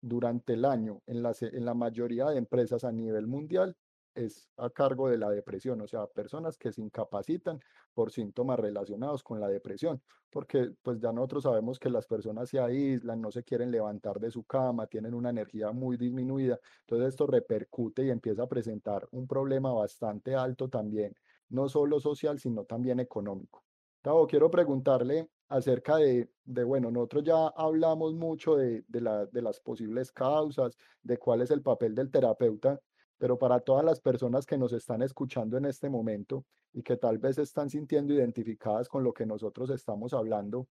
durante 0.00 0.54
el 0.54 0.64
año 0.64 1.02
en 1.04 1.22
la, 1.22 1.34
en 1.42 1.66
la 1.66 1.74
mayoría 1.74 2.30
de 2.30 2.38
empresas 2.38 2.84
a 2.84 2.90
nivel 2.90 3.26
mundial 3.26 3.76
es 4.24 4.50
a 4.56 4.70
cargo 4.70 5.08
de 5.08 5.18
la 5.18 5.30
depresión, 5.30 5.80
o 5.80 5.86
sea, 5.86 6.06
personas 6.06 6.58
que 6.58 6.72
se 6.72 6.82
incapacitan 6.82 7.60
por 7.94 8.10
síntomas 8.10 8.58
relacionados 8.58 9.22
con 9.22 9.40
la 9.40 9.48
depresión, 9.48 10.02
porque 10.30 10.72
pues 10.82 11.00
ya 11.00 11.12
nosotros 11.12 11.44
sabemos 11.44 11.78
que 11.78 11.90
las 11.90 12.06
personas 12.06 12.48
se 12.50 12.58
aíslan, 12.60 13.20
no 13.20 13.30
se 13.30 13.44
quieren 13.44 13.70
levantar 13.70 14.18
de 14.20 14.30
su 14.30 14.44
cama, 14.44 14.86
tienen 14.86 15.14
una 15.14 15.30
energía 15.30 15.72
muy 15.72 15.96
disminuida, 15.96 16.58
entonces 16.80 17.08
esto 17.08 17.26
repercute 17.26 18.04
y 18.04 18.10
empieza 18.10 18.42
a 18.42 18.48
presentar 18.48 19.08
un 19.12 19.26
problema 19.26 19.72
bastante 19.72 20.34
alto 20.34 20.68
también, 20.68 21.14
no 21.48 21.68
solo 21.68 22.00
social, 22.00 22.38
sino 22.38 22.64
también 22.64 23.00
económico. 23.00 23.64
Tavo, 24.02 24.26
quiero 24.26 24.50
preguntarle 24.50 25.28
acerca 25.48 25.96
de, 25.96 26.30
de, 26.44 26.64
bueno, 26.64 26.90
nosotros 26.90 27.24
ya 27.24 27.48
hablamos 27.48 28.14
mucho 28.14 28.56
de, 28.56 28.84
de, 28.86 29.00
la, 29.00 29.26
de 29.26 29.42
las 29.42 29.60
posibles 29.60 30.12
causas, 30.12 30.76
de 31.02 31.18
cuál 31.18 31.42
es 31.42 31.50
el 31.50 31.62
papel 31.62 31.94
del 31.94 32.10
terapeuta, 32.10 32.80
pero 33.18 33.38
para 33.38 33.60
todas 33.60 33.84
las 33.84 34.00
personas 34.00 34.46
que 34.46 34.56
nos 34.56 34.72
están 34.72 35.02
escuchando 35.02 35.56
en 35.56 35.66
este 35.66 35.90
momento 35.90 36.44
y 36.72 36.82
que 36.82 36.96
tal 36.96 37.18
vez 37.18 37.38
están 37.38 37.68
sintiendo 37.68 38.14
identificadas 38.14 38.88
con 38.88 39.02
lo 39.02 39.12
que 39.12 39.26
nosotros 39.26 39.70
estamos 39.70 40.14
hablando, 40.14 40.68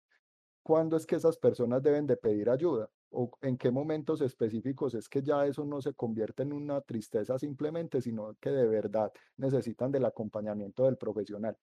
¿cuándo 0.64 0.96
es 0.96 1.06
que 1.06 1.16
esas 1.16 1.38
personas 1.38 1.84
deben 1.84 2.08
de 2.08 2.18
pedir 2.18 2.50
ayuda? 2.50 2.90
¿O 3.10 3.32
en 3.42 3.58
qué 3.58 3.72
momentos 3.72 4.22
específicos 4.22 4.94
es 4.94 5.10
que 5.10 5.22
ya 5.22 5.46
eso 5.46 5.66
no 5.66 5.82
se 5.82 5.94
convierte 5.94 6.44
en 6.44 6.54
una 6.54 6.82
tristeza 6.82 7.40
simplemente, 7.40 8.02
sino 8.02 8.36
que 8.40 8.52
de 8.52 8.68
verdad 8.68 9.12
necesitan 9.38 9.92
del 9.92 10.06
acompañamiento 10.06 10.86
del 10.86 10.98
profesional? 10.98 11.58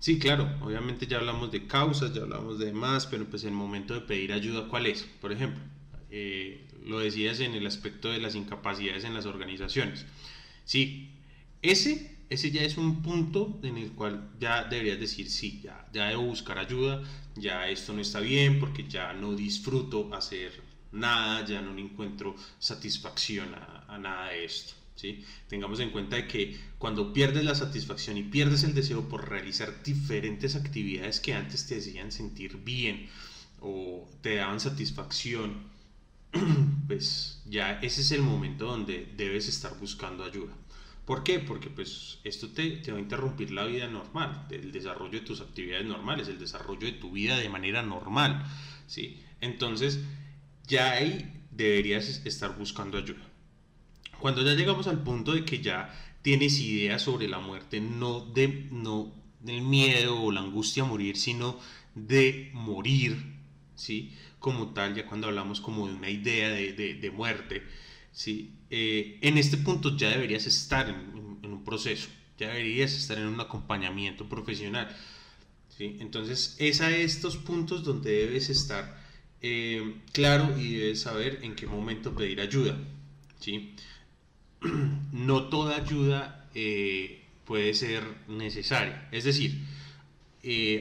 Sí, 0.00 0.18
claro, 0.18 0.46
obviamente 0.62 1.06
ya 1.06 1.18
hablamos 1.18 1.50
de 1.50 1.66
causas, 1.66 2.14
ya 2.14 2.22
hablamos 2.22 2.58
de 2.58 2.66
demás, 2.66 3.06
pero 3.06 3.24
pues 3.24 3.42
el 3.44 3.52
momento 3.52 3.94
de 3.94 4.00
pedir 4.00 4.32
ayuda, 4.32 4.68
¿cuál 4.68 4.86
es? 4.86 5.02
Por 5.20 5.32
ejemplo, 5.32 5.60
eh, 6.10 6.66
lo 6.84 7.00
decías 7.00 7.40
en 7.40 7.54
el 7.54 7.66
aspecto 7.66 8.10
de 8.10 8.18
las 8.18 8.34
incapacidades 8.34 9.04
en 9.04 9.14
las 9.14 9.26
organizaciones. 9.26 10.06
Sí, 10.64 11.10
ese, 11.62 12.16
ese 12.30 12.50
ya 12.50 12.62
es 12.62 12.76
un 12.76 13.02
punto 13.02 13.58
en 13.62 13.78
el 13.78 13.92
cual 13.92 14.30
ya 14.38 14.64
deberías 14.64 15.00
decir, 15.00 15.28
sí, 15.30 15.60
ya, 15.62 15.86
ya 15.92 16.08
debo 16.08 16.22
buscar 16.22 16.58
ayuda, 16.58 17.02
ya 17.36 17.68
esto 17.68 17.92
no 17.92 18.00
está 18.00 18.20
bien 18.20 18.60
porque 18.60 18.86
ya 18.88 19.12
no 19.12 19.34
disfruto 19.34 20.12
hacer 20.14 20.52
nada, 20.92 21.44
ya 21.44 21.60
no 21.60 21.76
encuentro 21.78 22.34
satisfacción 22.58 23.54
a, 23.54 23.98
nada 23.98 24.28
de 24.28 24.44
esto. 24.44 24.74
¿sí? 24.94 25.24
Tengamos 25.48 25.80
en 25.80 25.90
cuenta 25.90 26.26
que 26.26 26.58
cuando 26.78 27.12
pierdes 27.12 27.44
la 27.44 27.54
satisfacción 27.54 28.16
y 28.16 28.22
pierdes 28.24 28.64
el 28.64 28.74
deseo 28.74 29.08
por 29.08 29.28
realizar 29.28 29.82
diferentes 29.82 30.56
actividades 30.56 31.20
que 31.20 31.34
antes 31.34 31.66
te 31.66 31.78
hacían 31.78 32.12
sentir 32.12 32.58
bien 32.58 33.08
o 33.60 34.08
te 34.22 34.36
daban 34.36 34.60
satisfacción, 34.60 35.77
pues 36.86 37.42
ya 37.46 37.78
ese 37.80 38.00
es 38.00 38.12
el 38.12 38.22
momento 38.22 38.66
donde 38.66 39.12
debes 39.16 39.48
estar 39.48 39.78
buscando 39.78 40.24
ayuda. 40.24 40.54
¿Por 41.04 41.22
qué? 41.24 41.38
Porque 41.38 41.70
pues 41.70 42.18
esto 42.24 42.48
te, 42.48 42.70
te, 42.78 42.92
va 42.92 42.98
a 42.98 43.00
interrumpir 43.00 43.50
la 43.50 43.64
vida 43.64 43.86
normal, 43.88 44.46
el 44.50 44.72
desarrollo 44.72 45.20
de 45.20 45.24
tus 45.24 45.40
actividades 45.40 45.86
normales, 45.86 46.28
el 46.28 46.38
desarrollo 46.38 46.86
de 46.86 46.92
tu 46.92 47.12
vida 47.12 47.38
de 47.38 47.48
manera 47.48 47.82
normal, 47.82 48.44
¿sí? 48.86 49.22
Entonces, 49.40 50.00
ya 50.66 50.92
ahí 50.92 51.32
deberías 51.50 52.20
estar 52.26 52.56
buscando 52.58 52.98
ayuda. 52.98 53.26
Cuando 54.20 54.42
ya 54.42 54.54
llegamos 54.54 54.86
al 54.86 55.02
punto 55.02 55.32
de 55.32 55.44
que 55.44 55.60
ya 55.60 55.94
tienes 56.22 56.60
idea 56.60 56.98
sobre 56.98 57.28
la 57.28 57.38
muerte, 57.38 57.80
no, 57.80 58.20
de, 58.20 58.68
no 58.70 59.12
del 59.40 59.62
miedo 59.62 60.20
o 60.20 60.32
la 60.32 60.40
angustia 60.40 60.82
a 60.82 60.86
morir, 60.86 61.16
sino 61.16 61.58
de 61.94 62.50
morir, 62.52 63.16
¿sí? 63.76 64.12
Como 64.38 64.72
tal, 64.72 64.94
ya 64.94 65.06
cuando 65.06 65.28
hablamos 65.28 65.60
como 65.60 65.88
de 65.88 65.94
una 65.94 66.10
idea 66.10 66.50
de, 66.50 66.72
de, 66.72 67.10
muerte, 67.10 67.62
¿sí? 68.12 68.52
Eh, 68.70 69.18
en 69.22 69.38
este 69.38 69.56
punto 69.56 69.96
ya 69.96 70.10
deberías 70.10 70.46
estar 70.46 70.88
en, 70.88 71.38
en, 71.42 71.52
un 71.52 71.64
proceso, 71.64 72.08
ya 72.38 72.48
deberías 72.48 72.92
estar 72.92 73.18
en 73.18 73.26
un 73.26 73.40
acompañamiento 73.40 74.28
profesional. 74.28 74.94
¿sí? 75.76 75.96
Entonces 76.00 76.56
es 76.58 76.80
a 76.80 76.90
estos 76.90 77.36
puntos 77.36 77.84
donde 77.84 78.10
debes 78.10 78.50
estar 78.50 78.98
eh, 79.40 79.96
claro 80.12 80.58
y 80.58 80.74
debes 80.74 81.02
saber 81.02 81.40
en 81.42 81.54
qué 81.54 81.66
momento 81.66 82.14
pedir 82.14 82.40
ayuda. 82.40 82.76
¿sí? 83.40 83.74
No 85.12 85.48
toda 85.48 85.76
ayuda 85.76 86.48
eh, 86.54 87.24
puede 87.44 87.74
ser 87.74 88.02
necesaria. 88.28 89.08
Es 89.12 89.24
decir, 89.24 89.58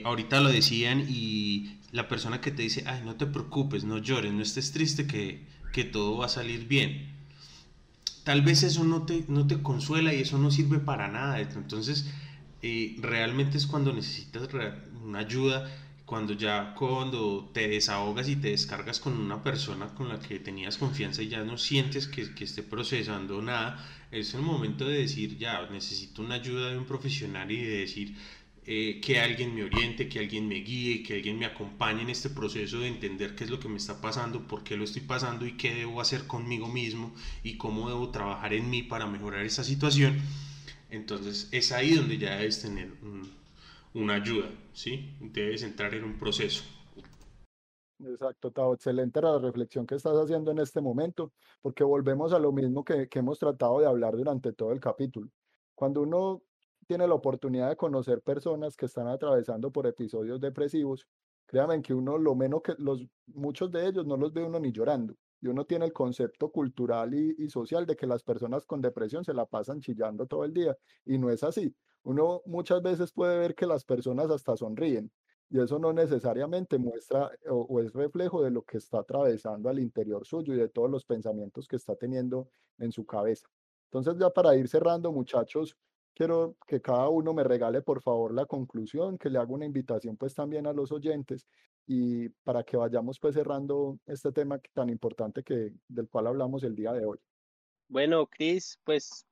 ahorita 0.03 0.39
lo 0.39 0.49
decían 0.49 1.05
y 1.09 1.77
la 1.91 2.07
persona 2.07 2.41
que 2.41 2.51
te 2.51 2.63
dice, 2.63 2.83
ay, 2.85 3.01
no 3.03 3.15
te 3.15 3.25
preocupes, 3.25 3.83
no 3.83 3.97
llores, 3.97 4.33
no 4.33 4.41
estés 4.41 4.71
triste, 4.71 5.07
que, 5.07 5.45
que 5.73 5.83
todo 5.83 6.17
va 6.17 6.25
a 6.25 6.29
salir 6.29 6.67
bien. 6.67 7.15
Tal 8.23 8.41
vez 8.41 8.63
eso 8.63 8.83
no 8.83 9.03
te, 9.03 9.23
no 9.27 9.47
te 9.47 9.61
consuela 9.61 10.13
y 10.13 10.21
eso 10.21 10.37
no 10.37 10.51
sirve 10.51 10.79
para 10.79 11.07
nada. 11.07 11.39
Entonces, 11.39 12.09
eh, 12.61 12.95
realmente 12.99 13.57
es 13.57 13.67
cuando 13.67 13.93
necesitas 13.93 14.49
una 15.03 15.19
ayuda, 15.19 15.69
cuando 16.05 16.33
ya 16.33 16.73
cuando 16.73 17.49
te 17.53 17.67
desahogas 17.67 18.29
y 18.29 18.37
te 18.37 18.49
descargas 18.51 18.99
con 18.99 19.13
una 19.17 19.43
persona 19.43 19.93
con 19.93 20.09
la 20.09 20.19
que 20.19 20.39
tenías 20.39 20.77
confianza 20.77 21.21
y 21.21 21.27
ya 21.27 21.43
no 21.43 21.57
sientes 21.57 22.07
que, 22.07 22.33
que 22.33 22.45
esté 22.45 22.63
procesando 22.63 23.41
nada, 23.41 23.85
es 24.11 24.33
el 24.33 24.41
momento 24.41 24.85
de 24.85 24.99
decir, 24.99 25.37
ya, 25.37 25.67
necesito 25.69 26.21
una 26.21 26.35
ayuda 26.35 26.69
de 26.69 26.77
un 26.77 26.85
profesional 26.85 27.51
y 27.51 27.61
de 27.61 27.77
decir, 27.79 28.15
eh, 28.69 28.99
que 29.01 29.21
alguien 29.21 29.55
me 29.55 29.63
oriente, 29.63 30.09
que 30.09 30.19
alguien 30.19 30.45
me 30.45 30.55
guíe, 30.55 31.01
que 31.01 31.13
alguien 31.15 31.39
me 31.39 31.45
acompañe 31.45 32.01
en 32.01 32.09
este 32.09 32.29
proceso 32.29 32.79
de 32.79 32.89
entender 32.89 33.33
qué 33.33 33.45
es 33.45 33.49
lo 33.49 33.61
que 33.61 33.69
me 33.69 33.77
está 33.77 34.01
pasando, 34.01 34.45
por 34.45 34.65
qué 34.65 34.75
lo 34.75 34.83
estoy 34.83 35.03
pasando 35.03 35.45
y 35.45 35.55
qué 35.55 35.73
debo 35.73 36.01
hacer 36.01 36.27
conmigo 36.27 36.67
mismo 36.67 37.13
y 37.43 37.57
cómo 37.57 37.87
debo 37.87 38.11
trabajar 38.11 38.53
en 38.53 38.69
mí 38.69 38.83
para 38.83 39.07
mejorar 39.07 39.45
esa 39.45 39.63
situación. 39.63 40.17
Entonces 40.89 41.47
es 41.53 41.71
ahí 41.71 41.95
donde 41.95 42.17
ya 42.17 42.35
debes 42.35 42.61
tener 42.61 42.91
una 43.93 44.15
ayuda, 44.15 44.49
¿sí? 44.73 45.15
Debes 45.21 45.63
entrar 45.63 45.95
en 45.95 46.03
un 46.03 46.19
proceso. 46.19 46.63
Exacto, 47.99 48.51
Tao, 48.51 48.73
excelente 48.73 49.21
la 49.21 49.39
reflexión 49.39 49.87
que 49.87 49.95
estás 49.95 50.17
haciendo 50.17 50.51
en 50.51 50.59
este 50.59 50.81
momento, 50.81 51.31
porque 51.61 51.85
volvemos 51.85 52.33
a 52.33 52.39
lo 52.39 52.51
mismo 52.51 52.83
que, 52.83 53.07
que 53.07 53.19
hemos 53.19 53.39
tratado 53.39 53.79
de 53.79 53.87
hablar 53.87 54.17
durante 54.17 54.51
todo 54.51 54.73
el 54.73 54.81
capítulo. 54.81 55.29
Cuando 55.73 56.01
uno 56.01 56.43
tiene 56.87 57.07
la 57.07 57.13
oportunidad 57.13 57.69
de 57.69 57.75
conocer 57.75 58.21
personas 58.21 58.75
que 58.75 58.85
están 58.85 59.07
atravesando 59.07 59.71
por 59.71 59.85
episodios 59.85 60.39
depresivos, 60.39 61.07
créanme 61.45 61.81
que 61.81 61.93
uno 61.93 62.17
lo 62.17 62.33
menos 62.35 62.61
que 62.61 62.73
los 62.77 63.05
muchos 63.27 63.71
de 63.71 63.87
ellos 63.87 64.05
no 64.05 64.17
los 64.17 64.33
ve 64.33 64.43
uno 64.43 64.59
ni 64.59 64.71
llorando, 64.71 65.15
y 65.41 65.47
uno 65.47 65.65
tiene 65.65 65.85
el 65.85 65.93
concepto 65.93 66.49
cultural 66.51 67.13
y, 67.13 67.49
social 67.49 67.85
de 67.85 67.95
que 67.95 68.07
las 68.07 68.23
personas 68.23 68.65
con 68.65 68.81
depresión 68.81 69.23
se 69.23 69.33
la 69.33 69.45
pasan 69.45 69.81
chillando 69.81 70.25
todo 70.25 70.43
el 70.45 70.53
día 70.53 70.75
y 71.05 71.17
no 71.17 71.29
es 71.29 71.43
así. 71.43 71.75
Uno 72.03 72.41
muchas 72.45 72.81
veces 72.81 73.11
puede 73.11 73.37
ver 73.37 73.53
que 73.53 73.67
las 73.67 73.83
personas 73.83 74.31
hasta 74.31 74.55
sonríen 74.57 75.11
y 75.49 75.59
eso 75.61 75.79
no 75.79 75.93
necesariamente 75.93 76.77
muestra 76.77 77.31
o, 77.49 77.55
o, 77.69 77.81
es 77.81 77.93
reflejo 77.93 78.41
de 78.41 78.51
lo 78.51 78.63
que 78.63 78.77
está 78.77 78.99
atravesando 78.99 79.69
al 79.69 79.79
interior 79.79 80.25
suyo 80.25 80.53
y 80.53 80.57
de 80.57 80.69
todos 80.69 80.89
los 80.89 81.05
pensamientos 81.05 81.67
que 81.67 81.75
está 81.75 81.95
teniendo 81.95 82.49
en 82.79 82.91
su 82.91 83.05
cabeza. 83.05 83.47
Entonces 83.91 84.15
ya 84.19 84.29
para 84.29 84.55
ir 84.55 84.67
cerrando 84.67 85.11
muchachos, 85.11 85.77
quiero 86.17 86.57
que 86.65 86.81
cada 86.81 87.09
uno 87.09 87.31
me 87.31 87.43
regale 87.43 87.83
por 87.83 88.01
favor 88.01 88.33
la 88.33 88.47
conclusión, 88.47 89.19
que 89.19 89.29
le 89.29 89.37
haga 89.37 89.53
una 89.53 89.65
invitación 89.65 90.17
pues 90.17 90.33
también 90.33 90.65
a 90.65 90.73
los 90.73 90.91
oyentes 90.91 91.45
y 91.85 92.27
para 92.43 92.63
que 92.63 92.75
vayamos 92.75 93.19
pues 93.19 93.35
cerrando 93.35 93.99
este 94.07 94.31
tema 94.31 94.59
tan 94.73 94.89
importante 94.89 95.43
que 95.43 95.73
del 95.87 96.09
cual 96.09 96.25
hablamos 96.25 96.63
el 96.63 96.75
día 96.75 96.91
de 96.91 97.05
hoy. 97.05 97.19
Bueno, 97.87 98.25
Cris, 98.25 98.79
pues 98.83 99.27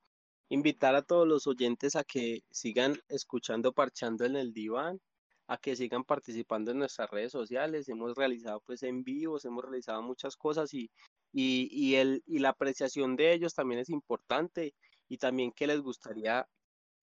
invitar 0.49 0.95
a 0.95 1.01
todos 1.01 1.27
los 1.27 1.47
oyentes 1.47 1.95
a 1.95 2.03
que 2.03 2.43
sigan 2.51 2.95
escuchando 3.09 3.73
Parchando 3.73 4.23
en 4.23 4.35
el 4.35 4.53
Diván, 4.53 5.01
a 5.47 5.57
que 5.57 5.75
sigan 5.75 6.03
participando 6.03 6.69
en 6.69 6.77
nuestras 6.77 7.09
redes 7.09 7.31
sociales. 7.31 7.89
Hemos 7.89 8.15
realizado 8.15 8.61
pues 8.63 8.83
en 8.83 9.03
vivos, 9.03 9.43
hemos 9.45 9.63
realizado 9.63 10.03
muchas 10.03 10.37
cosas 10.37 10.71
y, 10.75 10.91
y, 11.33 11.67
y, 11.71 11.95
el, 11.95 12.21
y 12.27 12.37
la 12.37 12.49
apreciación 12.49 13.15
de 13.15 13.33
ellos 13.33 13.55
también 13.55 13.79
es 13.81 13.89
importante 13.89 14.75
y 15.07 15.17
también 15.17 15.51
que 15.51 15.65
les 15.65 15.81
gustaría 15.81 16.47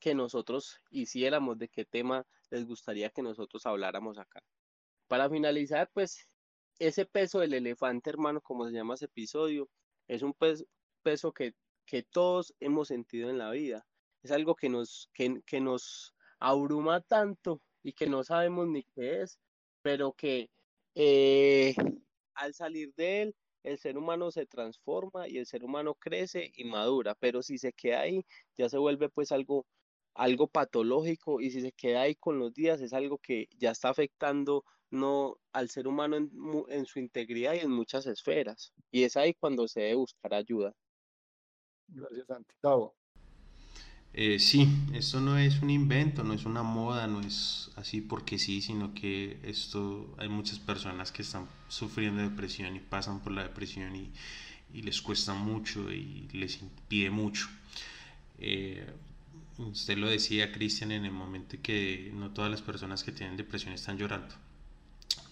que 0.03 0.17
nosotros 0.17 0.81
hiciéramos, 0.91 1.59
de 1.59 1.69
qué 1.69 1.85
tema 1.85 2.27
les 2.51 2.67
gustaría 2.67 3.11
que 3.11 3.23
nosotros 3.23 3.65
habláramos 3.67 4.19
acá. 4.19 4.43
Para 5.07 5.31
finalizar, 5.31 5.89
pues 5.95 6.27
ese 6.81 7.07
peso 7.07 7.39
del 7.39 7.55
elefante, 7.55 8.11
hermano, 8.11 8.41
como 8.41 8.67
se 8.67 8.73
llama 8.73 8.95
ese 8.95 9.05
episodio, 9.05 9.71
es 10.09 10.23
un 10.23 10.35
peso, 10.35 11.33
que, 11.33 11.55
todos 12.11 12.53
hemos 12.59 12.89
sentido 12.89 13.31
en 13.31 13.39
la 13.39 13.51
vida. 13.53 13.87
Es 14.25 14.33
algo 14.33 14.57
que 14.57 14.69
nos, 14.69 15.09
que, 15.15 15.41
que 15.47 15.61
nos 15.61 16.15
abruma 16.41 17.01
tanto 17.03 17.63
y 17.85 17.93
que 17.93 18.09
no 18.09 18.25
sabemos 18.25 18.67
ni 18.67 18.83
qué 18.83 19.23
es, 19.23 19.39
pero 19.83 20.15
que 20.15 20.51
eh, 20.97 21.77
al 22.35 22.55
salir 22.55 22.93
de 22.97 23.23
él, 23.23 23.37
el 23.63 23.79
ser 23.79 23.97
humano 23.97 24.33
se 24.33 24.47
transforma 24.47 25.29
y 25.29 25.39
el 25.39 25.47
ser 25.47 25.63
humano 25.63 25.95
crece 25.95 26.51
y 26.57 26.65
madura, 26.65 27.15
pero 27.15 27.41
si 27.41 27.57
se 27.59 27.73
queda 27.73 28.01
ahí, 28.01 28.27
ya 28.57 28.69
se 28.69 28.79
vuelve 28.79 29.09
pues 29.09 29.31
algo 29.31 29.65
algo 30.15 30.47
patológico 30.49 31.41
y 31.41 31.51
si 31.51 31.61
se 31.61 31.73
queda 31.73 32.03
ahí 32.03 32.15
con 32.15 32.39
los 32.39 32.53
días 32.55 32.81
es 32.81 32.93
algo 32.93 33.19
que 33.19 33.49
ya 33.59 33.71
está 33.71 33.89
afectando 33.91 34.65
no 34.91 35.39
al 35.53 35.71
ser 35.71 35.89
humano 35.89 36.17
en, 36.17 36.31
en 36.69 36.87
su 36.87 36.99
integridad 36.99 37.55
y 37.55 37.61
en 37.61 37.71
muchas 37.71 38.07
esferas. 38.07 38.73
Y 38.91 39.05
es 39.05 39.17
ahí 39.17 39.35
cuando 39.35 39.67
se 39.67 39.81
debe 39.81 39.95
buscar 39.97 40.35
ayuda. 40.35 40.75
Gracias, 41.89 42.27
Santiago. 42.27 42.95
Eh, 44.15 44.39
sí, 44.39 44.69
esto 44.93 45.21
no 45.21 45.39
es 45.39 45.63
un 45.63 45.71
invento, 45.71 46.23
no 46.23 46.35
es 46.35 46.45
una 46.45 46.63
moda, 46.63 47.07
no 47.07 47.21
es 47.23 47.71
así 47.77 48.03
porque 48.03 48.39
sí, 48.39 48.61
sino 48.61 48.93
que 48.93 49.39
esto 49.43 50.15
hay 50.19 50.29
muchas 50.29 50.59
personas 50.59 51.13
que 51.13 51.23
están 51.23 51.49
sufriendo 51.69 52.23
depresión 52.23 52.77
y 52.77 52.81
pasan 52.81 53.21
por 53.21 53.33
la 53.33 53.43
depresión 53.43 53.97
y, 53.97 54.13
y 54.75 54.83
les 54.83 55.01
cuesta 55.01 55.33
mucho 55.33 55.91
y 55.91 56.29
les 56.33 56.61
impide 56.61 57.09
mucho. 57.11 57.47
Eh, 58.39 58.87
usted 59.59 59.99
lo 59.99 60.09
decía, 60.09 60.53
Cristian, 60.53 60.93
en 60.93 61.05
el 61.05 61.13
momento 61.13 61.57
que 61.63 62.11
no 62.15 62.31
todas 62.31 62.51
las 62.51 62.63
personas 62.63 63.05
que 63.05 63.13
tienen 63.13 63.37
depresión 63.37 63.73
están 63.73 63.99
llorando. 63.99 64.35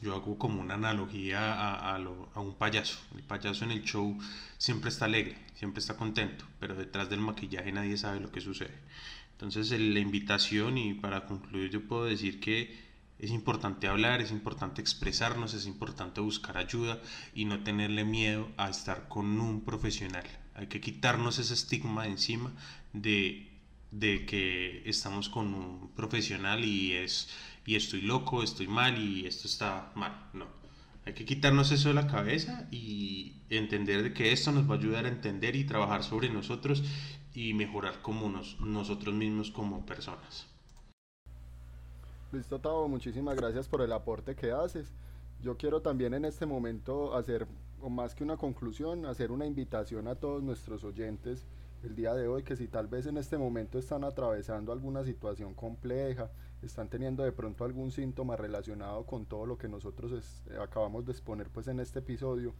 Yo 0.02 0.14
hago 0.14 0.38
como 0.38 0.60
una 0.60 0.74
analogía 0.74 1.52
a, 1.54 1.96
a, 1.96 2.40
un 2.40 2.54
payaso. 2.54 2.98
El 3.14 3.22
payaso 3.22 3.64
en 3.64 3.70
el 3.70 3.84
show 3.84 4.18
siempre 4.58 4.88
está 4.88 5.04
alegre, 5.04 5.36
siempre 5.54 5.80
está 5.80 5.96
contento, 5.96 6.44
pero 6.58 6.74
detrás 6.74 7.10
del 7.10 7.20
maquillaje 7.20 7.72
nadie 7.72 7.96
sabe 7.96 8.20
lo 8.20 8.30
que 8.30 8.40
sucede. 8.40 8.78
Entonces 9.32 9.70
la 9.70 9.98
invitación 9.98 10.78
y 10.78 10.94
para 10.94 11.26
concluir 11.26 11.70
yo 11.70 11.86
puedo 11.86 12.04
decir 12.04 12.40
que 12.40 12.90
es 13.18 13.30
importante 13.30 13.86
hablar, 13.86 14.22
es 14.22 14.30
importante 14.30 14.80
expresarnos, 14.80 15.52
es 15.52 15.66
importante 15.66 16.22
buscar 16.22 16.56
ayuda 16.56 17.00
y 17.34 17.44
no 17.44 17.62
tenerle 17.62 18.04
miedo 18.04 18.48
a 18.56 18.70
estar 18.70 19.08
con 19.08 19.38
un 19.40 19.62
profesional. 19.62 20.24
Hay 20.54 20.68
que 20.68 20.80
quitarnos 20.80 21.38
ese 21.38 21.52
estigma 21.52 22.04
de 22.04 22.10
encima 22.10 22.52
de 22.94 23.49
de 23.90 24.26
que 24.26 24.88
estamos 24.88 25.28
con 25.28 25.54
un 25.54 25.90
profesional 25.94 26.64
y 26.64 26.92
es 26.92 27.28
y 27.66 27.76
estoy 27.76 28.00
loco, 28.00 28.42
estoy 28.42 28.66
mal 28.66 28.98
y 28.98 29.26
esto 29.26 29.46
está 29.46 29.92
mal. 29.94 30.28
No. 30.32 30.46
Hay 31.06 31.14
que 31.14 31.24
quitarnos 31.24 31.70
eso 31.70 31.88
de 31.88 31.94
la 31.94 32.08
cabeza 32.08 32.66
y 32.70 33.36
entender 33.48 34.02
de 34.02 34.12
que 34.12 34.32
esto 34.32 34.50
nos 34.50 34.68
va 34.68 34.74
a 34.74 34.78
ayudar 34.78 35.04
a 35.06 35.08
entender 35.08 35.54
y 35.54 35.64
trabajar 35.64 36.02
sobre 36.02 36.28
nosotros 36.30 36.82
y 37.32 37.54
mejorar 37.54 38.02
como 38.02 38.28
nos, 38.28 38.60
nosotros 38.60 39.14
mismos 39.14 39.50
como 39.50 39.86
personas. 39.86 40.46
Listo, 42.32 42.58
Tavo, 42.58 42.88
muchísimas 42.88 43.36
gracias 43.36 43.68
por 43.68 43.82
el 43.82 43.92
aporte 43.92 44.34
que 44.34 44.50
haces. 44.50 44.92
Yo 45.40 45.56
quiero 45.56 45.80
también 45.80 46.12
en 46.14 46.24
este 46.24 46.46
momento 46.46 47.16
hacer, 47.16 47.46
o 47.80 47.88
más 47.88 48.14
que 48.14 48.24
una 48.24 48.36
conclusión, 48.36 49.06
hacer 49.06 49.30
una 49.30 49.46
invitación 49.46 50.06
a 50.06 50.16
todos 50.16 50.42
nuestros 50.42 50.84
oyentes 50.84 51.46
el 51.82 51.94
día 51.94 52.14
de 52.14 52.28
hoy, 52.28 52.42
que 52.42 52.56
si 52.56 52.68
tal 52.68 52.86
vez 52.88 53.06
en 53.06 53.16
este 53.16 53.38
momento 53.38 53.78
están 53.78 54.04
atravesando 54.04 54.72
alguna 54.72 55.04
situación 55.04 55.54
compleja, 55.54 56.30
están 56.62 56.88
teniendo 56.88 57.22
de 57.22 57.32
pronto 57.32 57.64
algún 57.64 57.90
síntoma 57.90 58.36
relacionado 58.36 59.06
con 59.06 59.26
todo 59.26 59.46
lo 59.46 59.56
que 59.56 59.68
nosotros 59.68 60.42
acabamos 60.60 61.06
de 61.06 61.12
exponer 61.12 61.48
pues 61.48 61.68
en 61.68 61.80
este 61.80 62.00
episodio, 62.00 62.54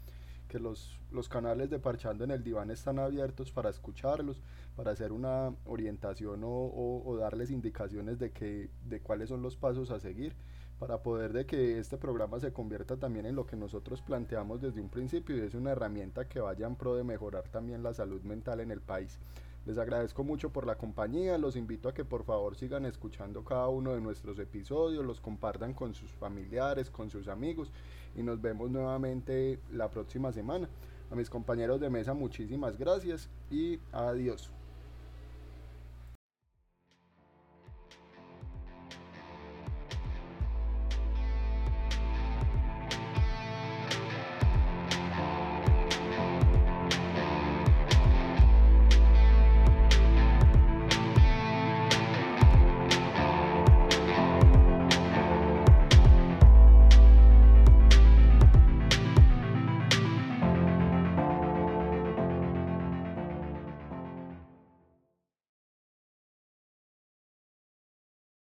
que 0.48 0.58
los, 0.58 0.98
los 1.12 1.28
canales 1.28 1.70
de 1.70 1.78
Parchando 1.78 2.24
en 2.24 2.32
el 2.32 2.42
Diván 2.42 2.70
están 2.70 2.98
abiertos 2.98 3.52
para 3.52 3.70
escucharlos, 3.70 4.42
para 4.74 4.90
hacer 4.90 5.12
una 5.12 5.54
orientación 5.64 6.42
o, 6.42 7.02
o 7.04 7.16
darles 7.16 7.50
indicaciones 7.50 8.18
de, 8.18 8.32
que, 8.32 8.68
de 8.84 9.00
cuáles 9.00 9.28
son 9.28 9.42
los 9.42 9.56
pasos 9.56 9.90
a 9.90 10.00
seguir 10.00 10.34
para 10.80 11.02
poder 11.02 11.34
de 11.34 11.44
que 11.44 11.78
este 11.78 11.98
programa 11.98 12.40
se 12.40 12.54
convierta 12.54 12.96
también 12.96 13.26
en 13.26 13.36
lo 13.36 13.46
que 13.46 13.54
nosotros 13.54 14.00
planteamos 14.00 14.62
desde 14.62 14.80
un 14.80 14.88
principio 14.88 15.36
y 15.36 15.40
es 15.40 15.54
una 15.54 15.72
herramienta 15.72 16.26
que 16.26 16.40
vaya 16.40 16.66
en 16.66 16.74
pro 16.74 16.96
de 16.96 17.04
mejorar 17.04 17.44
también 17.48 17.82
la 17.82 17.92
salud 17.92 18.22
mental 18.22 18.60
en 18.60 18.70
el 18.70 18.80
país. 18.80 19.18
Les 19.66 19.76
agradezco 19.76 20.24
mucho 20.24 20.48
por 20.48 20.66
la 20.66 20.76
compañía, 20.76 21.36
los 21.36 21.54
invito 21.54 21.90
a 21.90 21.94
que 21.94 22.06
por 22.06 22.24
favor 22.24 22.56
sigan 22.56 22.86
escuchando 22.86 23.44
cada 23.44 23.68
uno 23.68 23.92
de 23.92 24.00
nuestros 24.00 24.38
episodios, 24.38 25.04
los 25.04 25.20
compartan 25.20 25.74
con 25.74 25.94
sus 25.94 26.10
familiares, 26.12 26.88
con 26.88 27.10
sus 27.10 27.28
amigos 27.28 27.70
y 28.16 28.22
nos 28.22 28.40
vemos 28.40 28.70
nuevamente 28.70 29.60
la 29.70 29.90
próxima 29.90 30.32
semana. 30.32 30.66
A 31.10 31.14
mis 31.14 31.28
compañeros 31.28 31.78
de 31.78 31.90
mesa 31.90 32.14
muchísimas 32.14 32.78
gracias 32.78 33.28
y 33.50 33.78
adiós. 33.92 34.50